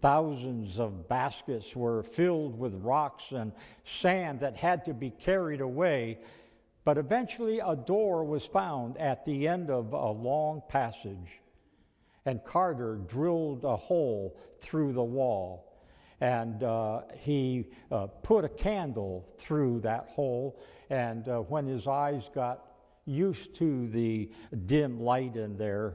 [0.00, 3.50] Thousands of baskets were filled with rocks and
[3.84, 6.20] sand that had to be carried away
[6.86, 11.40] but eventually, a door was found at the end of a long passage,
[12.24, 15.82] and Carter drilled a hole through the wall.
[16.20, 22.30] And uh, he uh, put a candle through that hole, and uh, when his eyes
[22.32, 22.62] got
[23.04, 24.30] used to the
[24.66, 25.94] dim light in there,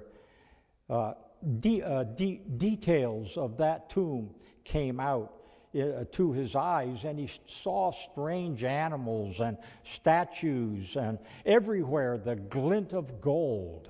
[0.90, 1.14] uh,
[1.62, 4.36] de- uh, de- details of that tomb
[4.66, 5.41] came out
[5.74, 12.92] Uh, to his eyes, and he saw strange animals and statues, and everywhere the glint
[12.92, 13.90] of gold.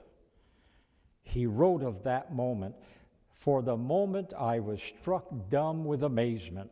[1.24, 2.76] He wrote of that moment
[3.34, 6.70] For the moment I was struck dumb with amazement.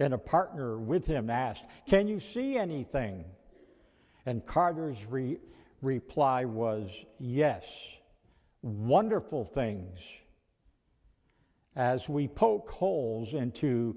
[0.00, 3.24] And a partner with him asked, Can you see anything?
[4.26, 5.38] And Carter's re-
[5.80, 6.90] reply was,
[7.20, 7.62] Yes,
[8.62, 10.00] wonderful things
[11.78, 13.96] as we poke holes into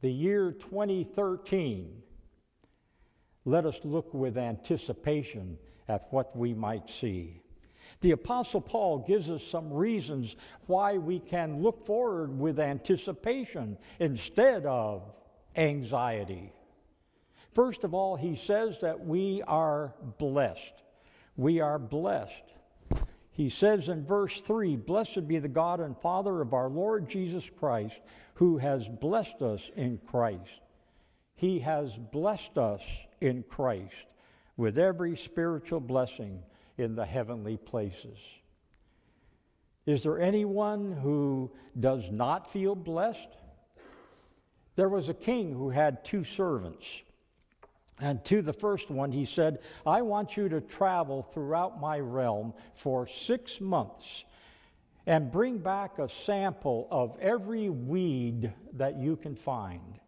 [0.00, 2.02] the year 2013,
[3.44, 5.58] let us look with anticipation
[5.88, 7.42] at what we might see.
[8.00, 10.36] The Apostle Paul gives us some reasons
[10.66, 15.02] why we can look forward with anticipation instead of
[15.54, 16.50] anxiety.
[17.54, 20.82] First of all, he says that we are blessed.
[21.36, 22.51] We are blessed.
[23.32, 27.48] He says in verse 3 Blessed be the God and Father of our Lord Jesus
[27.58, 27.96] Christ,
[28.34, 30.60] who has blessed us in Christ.
[31.34, 32.82] He has blessed us
[33.20, 33.94] in Christ
[34.56, 36.42] with every spiritual blessing
[36.78, 38.18] in the heavenly places.
[39.86, 43.28] Is there anyone who does not feel blessed?
[44.76, 46.86] There was a king who had two servants.
[48.00, 52.54] And to the first one, he said, I want you to travel throughout my realm
[52.74, 54.24] for six months
[55.06, 59.98] and bring back a sample of every weed that you can find.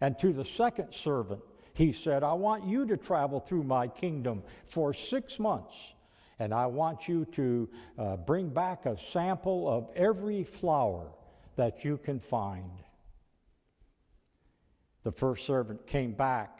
[0.00, 1.40] And to the second servant,
[1.74, 5.74] he said, I want you to travel through my kingdom for six months,
[6.38, 7.68] and I want you to
[7.98, 11.06] uh, bring back a sample of every flower
[11.56, 12.70] that you can find.
[15.04, 16.57] The first servant came back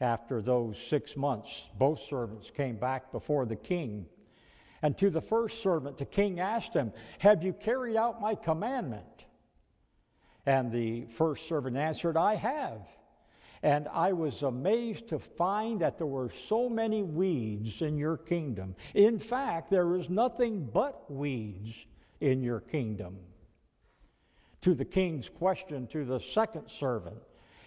[0.00, 4.06] after those six months, both servants came back before the king.
[4.82, 9.04] And to the first servant, the king asked him, Have you carried out my commandment?
[10.44, 12.82] And the first servant answered, I have.
[13.62, 18.76] And I was amazed to find that there were so many weeds in your kingdom.
[18.94, 21.74] In fact, there is nothing but weeds
[22.20, 23.16] in your kingdom.
[24.60, 27.16] To the king's question to the second servant,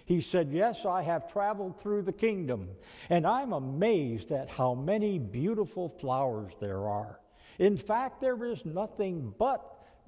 [0.09, 2.69] he said, Yes, I have traveled through the kingdom,
[3.11, 7.19] and I'm amazed at how many beautiful flowers there are.
[7.59, 9.63] In fact, there is nothing but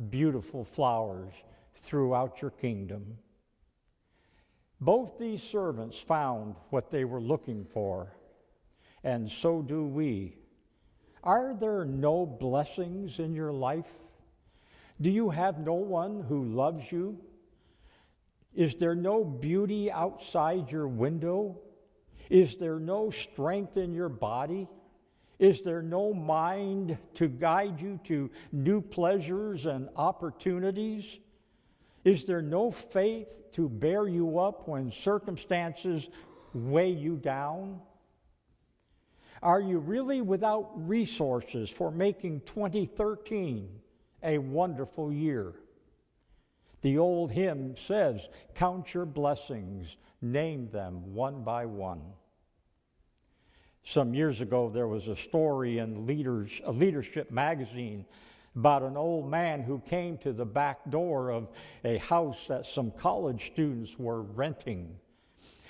[0.10, 1.32] beautiful flowers
[1.76, 3.20] throughout your kingdom.
[4.80, 8.12] Both these servants found what they were looking for,
[9.04, 10.36] and so do we.
[11.24, 14.00] Are there no blessings in your life?
[15.00, 17.20] Do you have no one who loves you?
[18.54, 21.60] Is there no beauty outside your window?
[22.30, 24.68] Is there no strength in your body?
[25.40, 31.04] Is there no mind to guide you to new pleasures and opportunities?
[32.04, 36.08] Is there no faith to bear you up when circumstances
[36.54, 37.80] weigh you down?
[39.42, 43.68] Are you really without resources for making 2013
[44.24, 45.54] a wonderful year?
[46.82, 52.02] The old hymn says, Count your blessings, name them one by one.
[53.84, 58.06] Some years ago, there was a story in Leaders, a leadership magazine
[58.56, 61.50] about an old man who came to the back door of
[61.86, 64.96] a house that some college students were renting.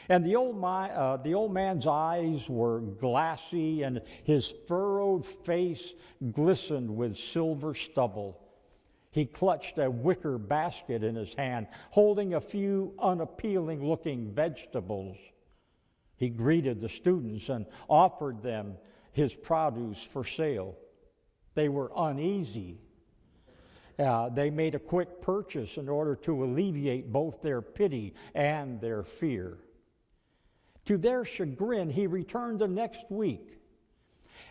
[0.09, 5.93] And the old, my, uh, the old man's eyes were glassy, and his furrowed face
[6.31, 8.40] glistened with silver stubble.
[9.11, 15.17] He clutched a wicker basket in his hand, holding a few unappealing looking vegetables.
[16.15, 18.77] He greeted the students and offered them
[19.11, 20.77] his produce for sale.
[21.55, 22.79] They were uneasy.
[23.99, 29.03] Uh, they made a quick purchase in order to alleviate both their pity and their
[29.03, 29.57] fear.
[30.85, 33.60] To their chagrin, he returned the next week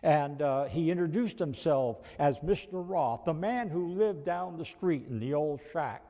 [0.02, 2.68] and uh, he introduced himself as Mr.
[2.72, 6.02] Roth, the man who lived down the street in the old shack.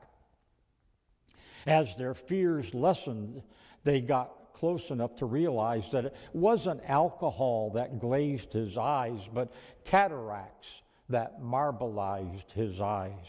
[1.67, 3.43] As their fears lessened,
[3.85, 9.53] they got close enough to realize that it wasn't alcohol that glazed his eyes, but
[9.85, 10.69] cataracts
[11.09, 13.27] that marbleized his eyes.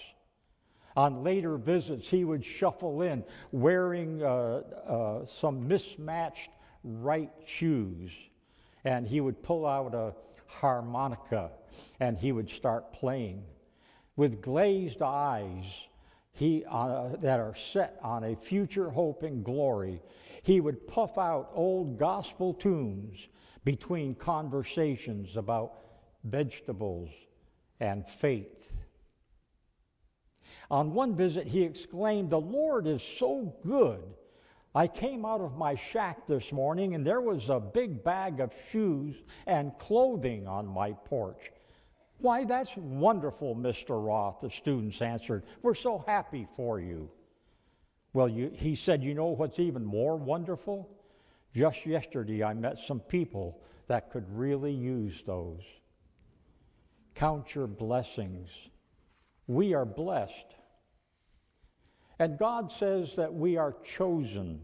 [0.95, 6.49] On later visits, he would shuffle in wearing uh, uh, some mismatched
[6.84, 8.12] right shoes,
[8.84, 10.14] and he would pull out a
[10.52, 11.52] harmonica
[11.99, 13.43] and he would start playing.
[14.16, 15.66] With glazed eyes
[16.34, 20.02] he, uh, that are set on a future hope and glory,
[20.43, 23.18] he would puff out old gospel tunes
[23.64, 25.74] between conversations about
[26.24, 27.10] vegetables
[27.80, 28.62] and faith.
[30.70, 34.02] On one visit, he exclaimed, The Lord is so good.
[34.74, 38.53] I came out of my shack this morning and there was a big bag of
[38.72, 39.15] shoes
[39.45, 41.51] and clothing on my porch.
[42.19, 44.05] Why, that's wonderful, Mr.
[44.05, 45.43] Roth, the students answered.
[45.61, 47.09] We're so happy for you.
[48.13, 50.89] Well, you, he said, You know what's even more wonderful?
[51.53, 55.63] Just yesterday, I met some people that could really use those.
[57.15, 58.49] Count your blessings.
[59.47, 60.55] We are blessed.
[62.22, 64.61] And God says that we are chosen.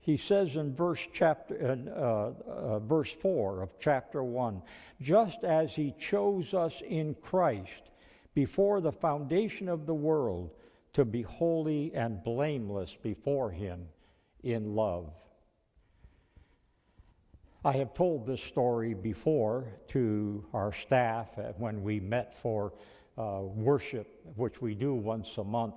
[0.00, 4.62] He says in verse chapter in, uh, uh, verse four of chapter one,
[5.02, 7.90] just as He chose us in Christ
[8.32, 10.52] before the foundation of the world
[10.94, 13.86] to be holy and blameless before Him
[14.42, 15.12] in love.
[17.62, 22.72] I have told this story before to our staff when we met for
[23.18, 25.74] uh, worship, which we do once a month.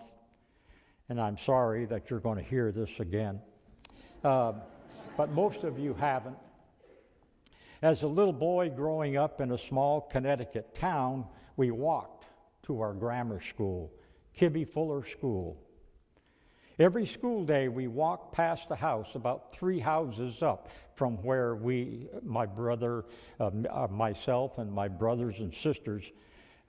[1.09, 3.39] And I'm sorry that you're going to hear this again.
[4.23, 4.53] Uh,
[5.15, 6.35] but most of you haven't.
[7.81, 12.25] As a little boy growing up in a small Connecticut town, we walked
[12.63, 13.93] to our grammar school,
[14.37, 15.57] Kibby Fuller School.
[16.79, 22.07] Every school day, we walked past a house about three houses up from where we,
[22.21, 23.05] my brother,
[23.39, 26.03] uh, uh, myself, and my brothers and sisters,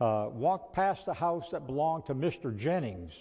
[0.00, 2.56] uh, walked past a house that belonged to Mr.
[2.56, 3.12] Jennings.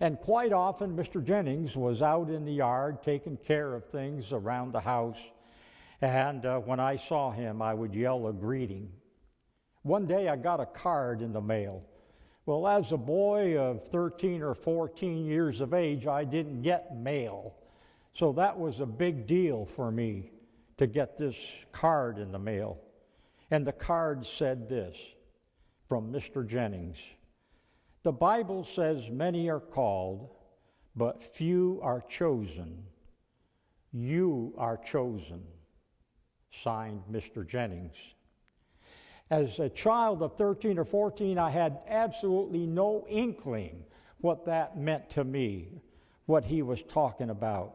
[0.00, 1.24] And quite often, Mr.
[1.24, 5.18] Jennings was out in the yard taking care of things around the house.
[6.00, 8.90] And uh, when I saw him, I would yell a greeting.
[9.82, 11.82] One day, I got a card in the mail
[12.46, 17.56] well, as a boy of 13 or 14 years of age, I didn't get mail.
[18.14, 20.30] So that was a big deal for me
[20.78, 21.34] to get this
[21.72, 22.78] card in the mail.
[23.50, 24.96] And the card said this
[25.88, 26.46] from Mr.
[26.48, 26.98] Jennings
[28.06, 30.30] The Bible says many are called,
[30.94, 32.84] but few are chosen.
[33.90, 35.42] You are chosen.
[36.62, 37.44] Signed, Mr.
[37.44, 37.96] Jennings.
[39.28, 43.82] As a child of 13 or 14, I had absolutely no inkling
[44.18, 45.66] what that meant to me,
[46.26, 47.74] what he was talking about.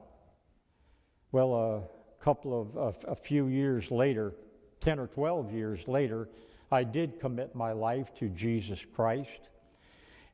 [1.33, 4.33] Well, a couple of, a, a few years later,
[4.79, 6.29] 10 or 12 years later,
[6.71, 9.49] I did commit my life to Jesus Christ.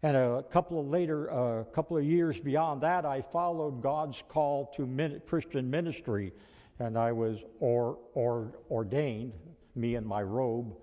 [0.04, 4.68] And a couple of later, a couple of years beyond that, I followed God's call
[4.76, 6.34] to min- Christian ministry,
[6.80, 9.34] and I was or, or, ordained,
[9.76, 10.76] me in my robe,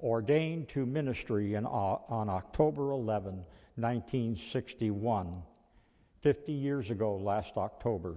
[0.00, 3.44] ordained to ministry in, uh, on October 11,
[3.76, 5.42] 1961,
[6.20, 8.16] 50 years ago last October.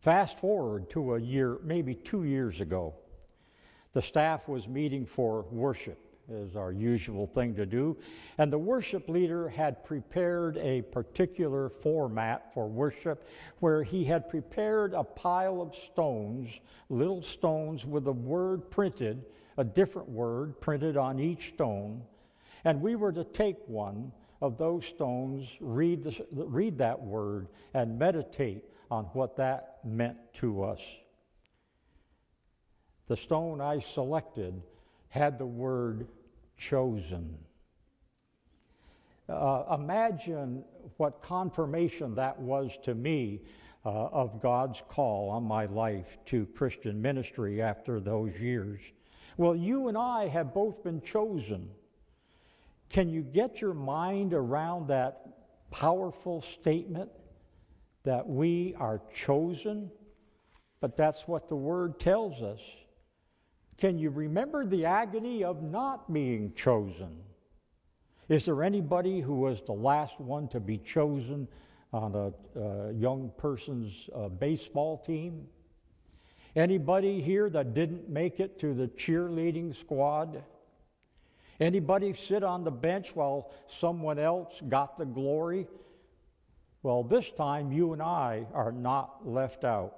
[0.00, 2.94] Fast forward to a year, maybe two years ago,
[3.92, 5.98] the staff was meeting for worship,
[6.32, 7.96] as our usual thing to do,
[8.38, 13.26] and the worship leader had prepared a particular format for worship
[13.60, 16.50] where he had prepared a pile of stones,
[16.90, 19.24] little stones with a word printed
[19.58, 22.00] a different word printed on each stone,
[22.64, 27.98] and we were to take one of those stones, read, the, read that word, and
[27.98, 30.80] meditate on what that meant to us.
[33.08, 34.62] The stone I selected
[35.08, 36.06] had the word
[36.58, 37.38] chosen.
[39.28, 40.64] Uh, imagine
[40.96, 43.40] what confirmation that was to me
[43.84, 48.80] uh, of God's call on my life to Christian ministry after those years.
[49.36, 51.70] Well, you and I have both been chosen.
[52.88, 55.26] Can you get your mind around that
[55.70, 57.10] powerful statement
[58.04, 59.90] that we are chosen?
[60.80, 62.60] But that's what the word tells us.
[63.78, 67.16] Can you remember the agony of not being chosen?
[68.28, 71.46] Is there anybody who was the last one to be chosen
[71.92, 75.46] on a, a young person's uh, baseball team?
[76.56, 80.42] Anybody here that didn't make it to the cheerleading squad?
[81.60, 85.68] Anybody sit on the bench while someone else got the glory?
[86.82, 89.96] Well, this time you and I are not left out.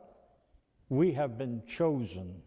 [0.90, 2.42] We have been chosen.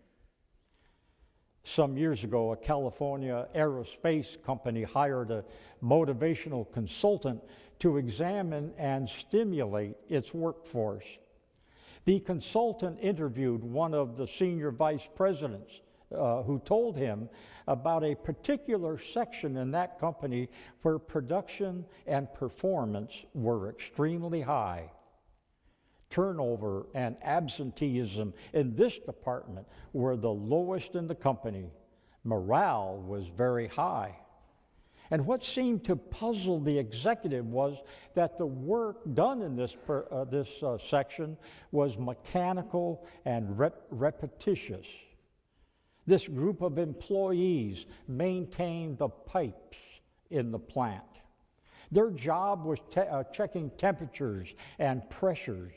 [1.65, 5.45] Some years ago, a California aerospace company hired a
[5.81, 7.41] motivational consultant
[7.79, 11.05] to examine and stimulate its workforce.
[12.05, 15.71] The consultant interviewed one of the senior vice presidents
[16.13, 17.29] uh, who told him
[17.67, 20.49] about a particular section in that company
[20.81, 24.91] where production and performance were extremely high.
[26.13, 31.65] Turnover and absenteeism in this department were the lowest in the company.
[32.23, 34.15] Morale was very high.
[35.09, 37.77] And what seemed to puzzle the executive was
[38.13, 41.35] that the work done in this, per, uh, this uh, section
[41.71, 44.85] was mechanical and rep- repetitious.
[46.05, 49.77] This group of employees maintained the pipes
[50.29, 51.03] in the plant.
[51.91, 55.73] Their job was te- uh, checking temperatures and pressures.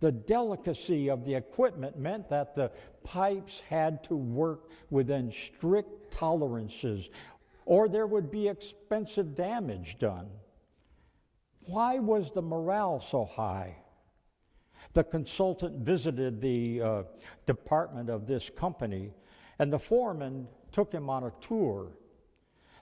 [0.00, 2.70] The delicacy of the equipment meant that the
[3.02, 7.08] pipes had to work within strict tolerances
[7.68, 10.26] or there would be expensive damage done.
[11.66, 13.76] Why was the morale so high?
[14.94, 17.02] The consultant visited the uh,
[17.44, 19.12] department of this company,
[19.58, 21.92] and the foreman took him on a tour.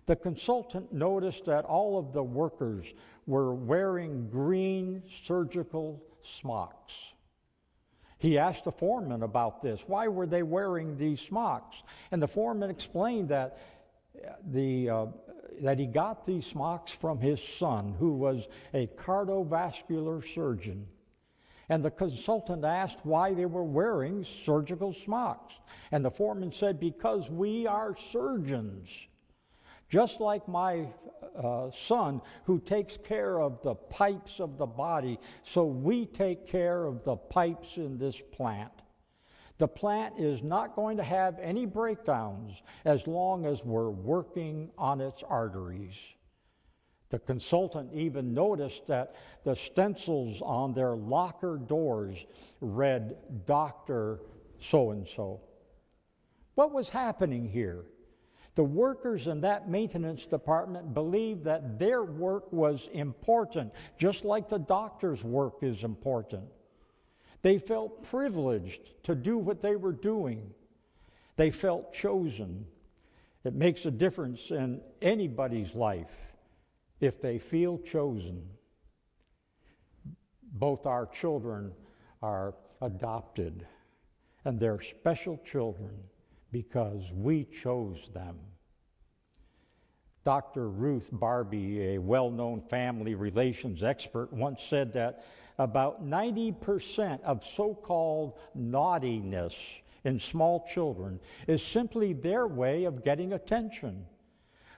[0.07, 2.87] The consultant noticed that all of the workers
[3.27, 6.01] were wearing green surgical
[6.41, 6.95] smocks.
[8.18, 9.81] He asked the foreman about this.
[9.87, 11.83] Why were they wearing these smocks?
[12.11, 13.59] And the foreman explained that
[14.51, 15.07] the, uh,
[15.61, 20.87] that he got these smocks from his son, who was a cardiovascular surgeon.
[21.68, 25.55] And the consultant asked why they were wearing surgical smocks.
[25.91, 28.89] And the foreman said, Because we are surgeons.
[29.89, 30.89] Just like my
[31.37, 36.87] uh, son, who takes care of the pipes of the body, so we take care
[36.87, 38.72] of the pipes in this plant.
[39.59, 42.53] The plant is not going to have any breakdowns
[42.84, 45.95] as long as we're working on its arteries.
[47.09, 49.14] The consultant even noticed that
[49.45, 52.18] the stencils on their locker doors
[52.61, 53.16] read
[53.47, 54.20] Dr.
[54.61, 55.41] So and so.
[56.57, 57.84] What was happening here?
[58.57, 64.59] The workers in that maintenance department believed that their work was important, just like the
[64.59, 66.45] doctor's work is important.
[67.43, 70.55] They felt privileged to do what they were doing.
[71.37, 72.67] They felt chosen.
[73.45, 76.17] It makes a difference in anybody's life
[76.99, 78.43] if they feel chosen.
[80.55, 81.73] Both our children
[82.23, 83.67] are adopted,
[84.47, 85.91] and they're special children
[86.57, 88.39] because we chose them.
[90.25, 90.71] Dr.
[90.71, 95.27] Ruth Barbie, a well known family relations expert, once said that
[95.59, 99.55] about 90% of so called naughtiness
[100.05, 104.07] in small children is simply their way of getting attention.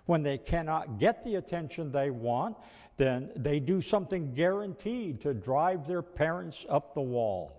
[0.07, 2.57] When they cannot get the attention they want,
[2.97, 7.57] then they do something guaranteed to drive their parents up the wall.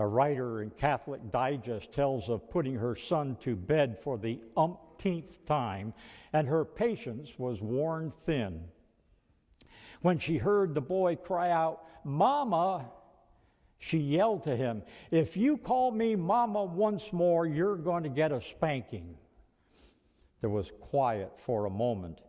[0.00, 5.44] A writer in Catholic Digest tells of putting her son to bed for the umpteenth
[5.44, 5.92] time,
[6.32, 8.64] and her patience was worn thin.
[10.00, 12.90] When she heard the boy cry out, Mama,
[13.76, 18.32] she yelled to him, If you call me Mama once more, you're going to get
[18.32, 19.18] a spanking.
[20.40, 22.22] There was quiet for a moment,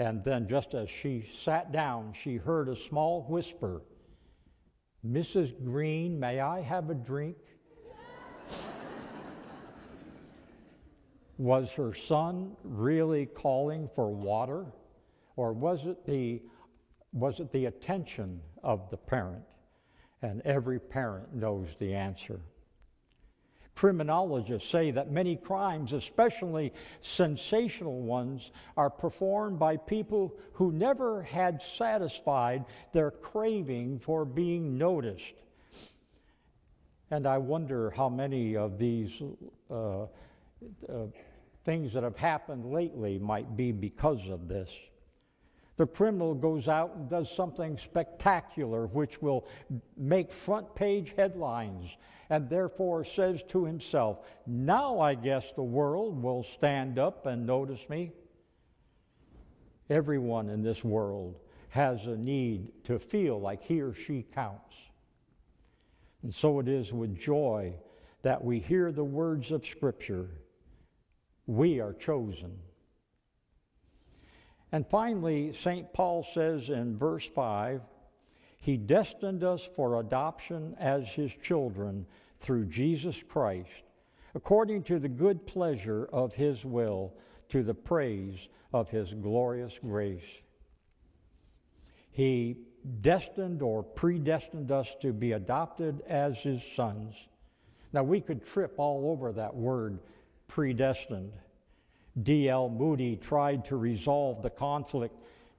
[0.00, 3.82] and then just as she sat down, she heard a small whisper
[5.06, 5.62] Mrs.
[5.64, 7.36] Green, may I have a drink?
[11.38, 14.66] was her son really calling for water?
[15.36, 16.42] Or was it the
[17.12, 19.44] was it the attention of the parent?
[20.22, 22.40] And every parent knows the answer.
[23.74, 26.72] Criminologists say that many crimes, especially
[27.02, 35.34] sensational ones, are performed by people who never had satisfied their craving for being noticed.
[37.10, 39.10] And I wonder how many of these
[39.70, 40.06] uh, uh,
[41.64, 44.70] things that have happened lately might be because of this.
[45.76, 49.46] The criminal goes out and does something spectacular which will
[49.96, 51.90] make front page headlines
[52.30, 57.88] and therefore says to himself, Now I guess the world will stand up and notice
[57.88, 58.12] me.
[59.90, 61.36] Everyone in this world
[61.68, 64.74] has a need to feel like he or she counts.
[66.22, 67.74] And so it is with joy
[68.22, 70.28] that we hear the words of Scripture
[71.46, 72.58] we are chosen.
[74.72, 75.92] And finally, St.
[75.92, 77.82] Paul says in verse 5
[78.64, 82.06] He destined us for adoption as His children
[82.40, 83.68] through Jesus Christ,
[84.34, 87.12] according to the good pleasure of His will,
[87.50, 88.38] to the praise
[88.72, 90.24] of His glorious grace.
[92.10, 92.56] He
[93.02, 97.14] destined or predestined us to be adopted as His sons.
[97.92, 99.98] Now, we could trip all over that word
[100.48, 101.34] predestined.
[102.22, 102.70] D.L.
[102.70, 105.14] Moody tried to resolve the conflict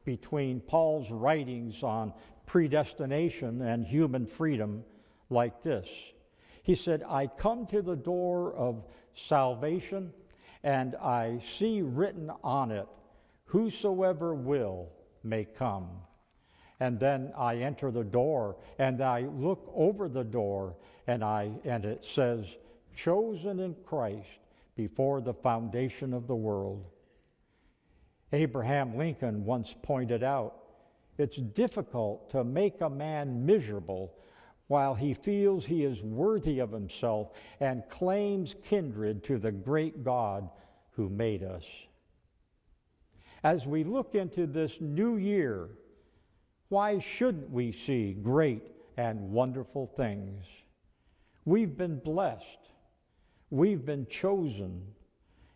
[0.06, 2.12] between Paul's writings on
[2.46, 4.84] predestination and human freedom
[5.30, 5.88] like this.
[6.64, 8.84] He said, I come to the door of
[9.16, 10.12] salvation
[10.64, 12.88] and I see written on it,
[13.46, 14.90] Whosoever will
[15.24, 15.90] may come.
[16.80, 20.76] And then I enter the door and I look over the door
[21.08, 22.46] and I and it says
[22.96, 24.28] chosen in Christ
[24.76, 26.86] before the foundation of the world.
[28.34, 30.65] Abraham Lincoln once pointed out
[31.18, 34.14] it's difficult to make a man miserable
[34.68, 40.50] while he feels he is worthy of himself and claims kindred to the great God
[40.92, 41.64] who made us.
[43.44, 45.70] As we look into this new year,
[46.70, 48.64] why shouldn't we see great
[48.98, 50.46] and wonderful things?
[51.46, 52.72] We've been blessed,
[53.52, 54.82] we've been chosen,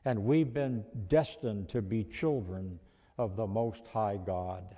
[0.05, 2.79] and we've been destined to be children
[3.17, 4.77] of the Most High God.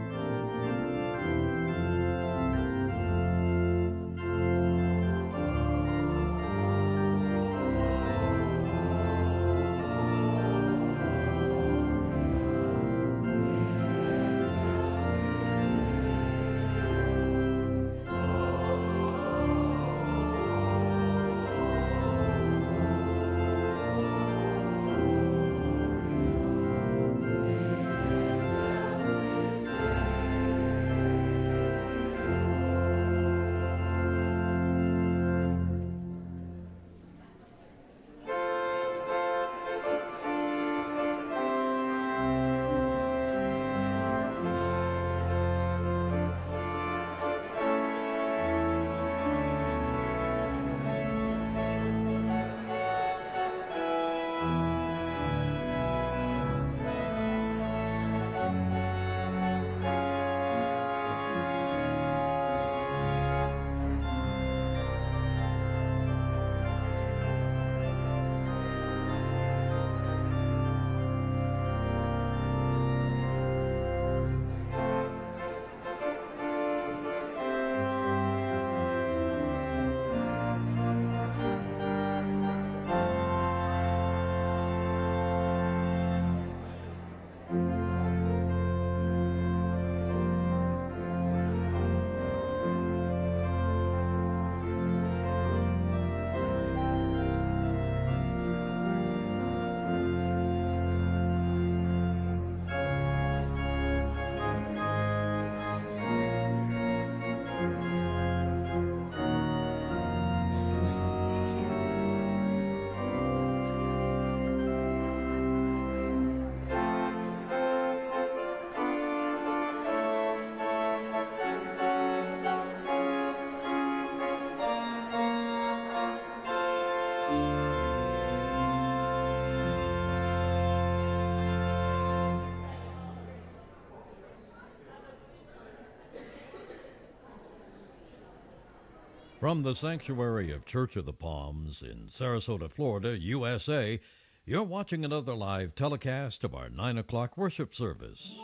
[139.41, 143.99] From the sanctuary of Church of the Palms in Sarasota, Florida, USA,
[144.45, 148.39] you're watching another live telecast of our 9 o'clock worship service.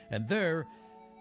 [0.09, 0.65] And there,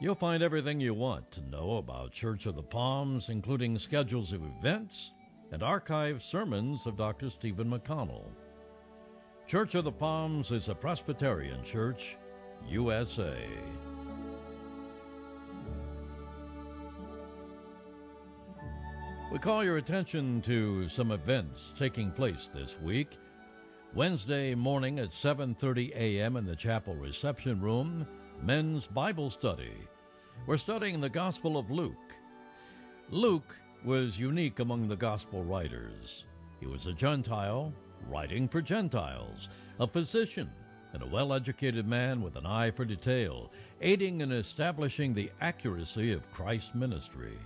[0.01, 4.43] you'll find everything you want to know about Church of the Palms, including schedules of
[4.43, 5.12] events
[5.52, 7.31] and archived sermons of Dr.
[7.31, 8.27] Stephen McConnell.
[9.47, 12.16] Church of the Palms is a Presbyterian church,
[12.69, 13.36] USA.
[19.31, 23.16] We call your attention to some events taking place this week.
[23.94, 26.36] Wednesday morning at 7:30 a.m.
[26.36, 28.09] in the chapel reception room,
[28.43, 29.73] men's Bible study.
[30.48, 32.16] We're studying the Gospel of Luke.
[33.09, 33.55] Luke
[33.85, 36.27] was unique among the gospel writers.
[36.59, 37.73] He was a Gentile
[38.09, 39.48] writing for Gentiles,
[39.78, 40.51] a physician,
[40.93, 46.32] and a well-educated man with an eye for detail, aiding in establishing the accuracy of
[46.32, 47.39] Christ's ministry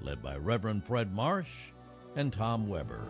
[0.00, 1.50] led by Reverend Fred Marsh
[2.16, 3.06] and Tom Weber.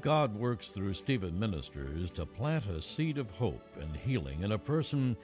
[0.00, 4.58] God works through Stephen ministers to plant a seed of hope and healing in a
[4.58, 5.16] person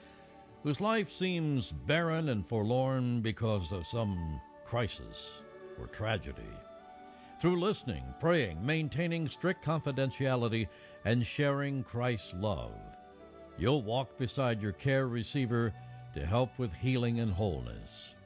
[0.64, 5.42] whose life seems barren and forlorn because of some crisis
[5.78, 6.42] or tragedy.
[7.40, 10.66] Through listening, praying, maintaining strict confidentiality,
[11.04, 12.72] and sharing Christ's love,
[13.56, 15.72] You'll walk beside your care receiver
[16.14, 18.16] to help with healing and wholeness.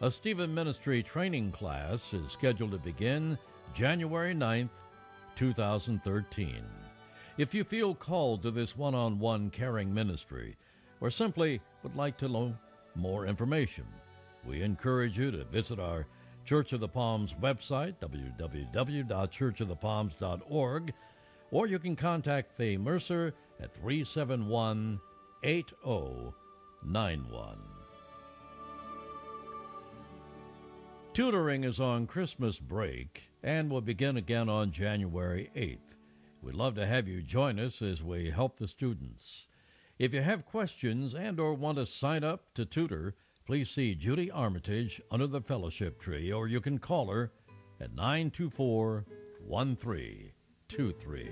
[0.00, 3.36] A Stephen Ministry training class is scheduled to begin
[3.74, 4.70] January 9th,
[5.36, 6.64] 2013.
[7.36, 10.56] If you feel called to this one on one caring ministry,
[11.00, 12.54] or simply would like to know
[12.94, 13.84] more information,
[14.46, 16.06] we encourage you to visit our
[16.44, 20.94] Church of the Palms website, www.churchofthepalms.org,
[21.50, 25.00] or you can contact Faye Mercer at 371
[25.42, 27.58] 8091.
[31.14, 35.96] Tutoring is on Christmas break and will begin again on January 8th.
[36.42, 39.48] We'd love to have you join us as we help the students.
[39.98, 44.30] If you have questions and or want to sign up to tutor, please see Judy
[44.30, 47.32] Armitage under the fellowship tree or you can call her
[47.80, 49.04] at 924
[49.44, 51.30] 1323.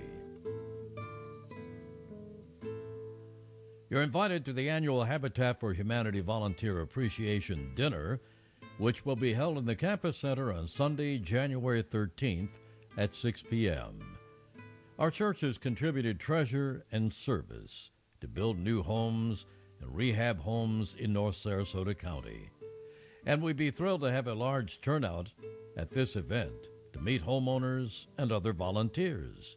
[3.89, 8.19] You're invited to the annual Habitat for Humanity Volunteer Appreciation Dinner,
[8.79, 12.49] which will be held in the Campus Center on Sunday, January 13th
[12.99, 14.01] at 6 p.m.
[14.99, 19.47] Our church has contributed treasure and service to build new homes
[19.81, 22.51] and rehab homes in North Sarasota County.
[23.25, 25.33] And we'd be thrilled to have a large turnout
[25.77, 29.57] at this event to meet homeowners and other volunteers.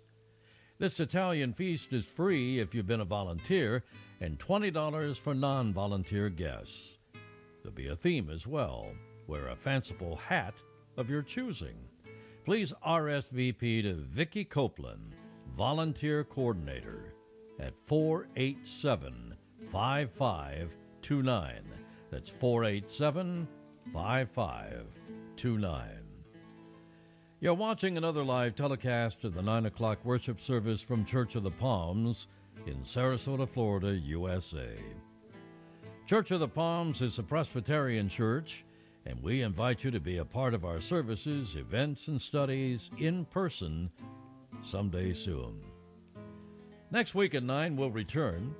[0.78, 3.84] This Italian feast is free if you've been a volunteer
[4.22, 6.98] and $20 for non volunteer guests.
[7.62, 8.88] There'll be a theme as well.
[9.28, 10.56] Wear a fanciful hat
[10.98, 11.78] of your choosing.
[12.46, 15.16] Please RSVP to Vicki Copeland,
[15.56, 17.14] Volunteer Coordinator,
[17.60, 19.36] at 487
[19.68, 21.64] 5529.
[22.10, 23.48] That's 487
[23.94, 25.90] 5529.
[27.42, 31.52] You're watching another live telecast of the 9 o'clock worship service from Church of the
[31.52, 32.28] Palms
[32.66, 34.76] in Sarasota, Florida, USA.
[36.06, 38.66] Church of the Palms is a Presbyterian church,
[39.06, 43.26] and we invite you to be a part of our services, events, and studies in
[43.26, 43.90] person
[44.62, 45.62] someday soon.
[46.92, 48.56] Next week at 9, we'll return.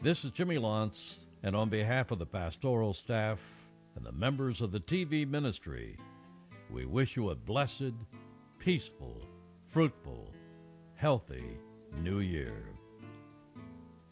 [0.00, 3.40] This is Jimmy Lance, and on behalf of the pastoral staff
[3.96, 5.96] and the members of the TV ministry,
[6.70, 7.94] we wish you a blessed,
[8.58, 9.20] peaceful,
[9.68, 10.32] fruitful,
[10.94, 11.58] healthy
[12.02, 12.64] new year.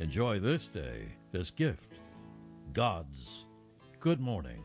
[0.01, 1.99] Enjoy this day, this gift,
[2.73, 3.47] God's
[3.99, 4.63] good morning.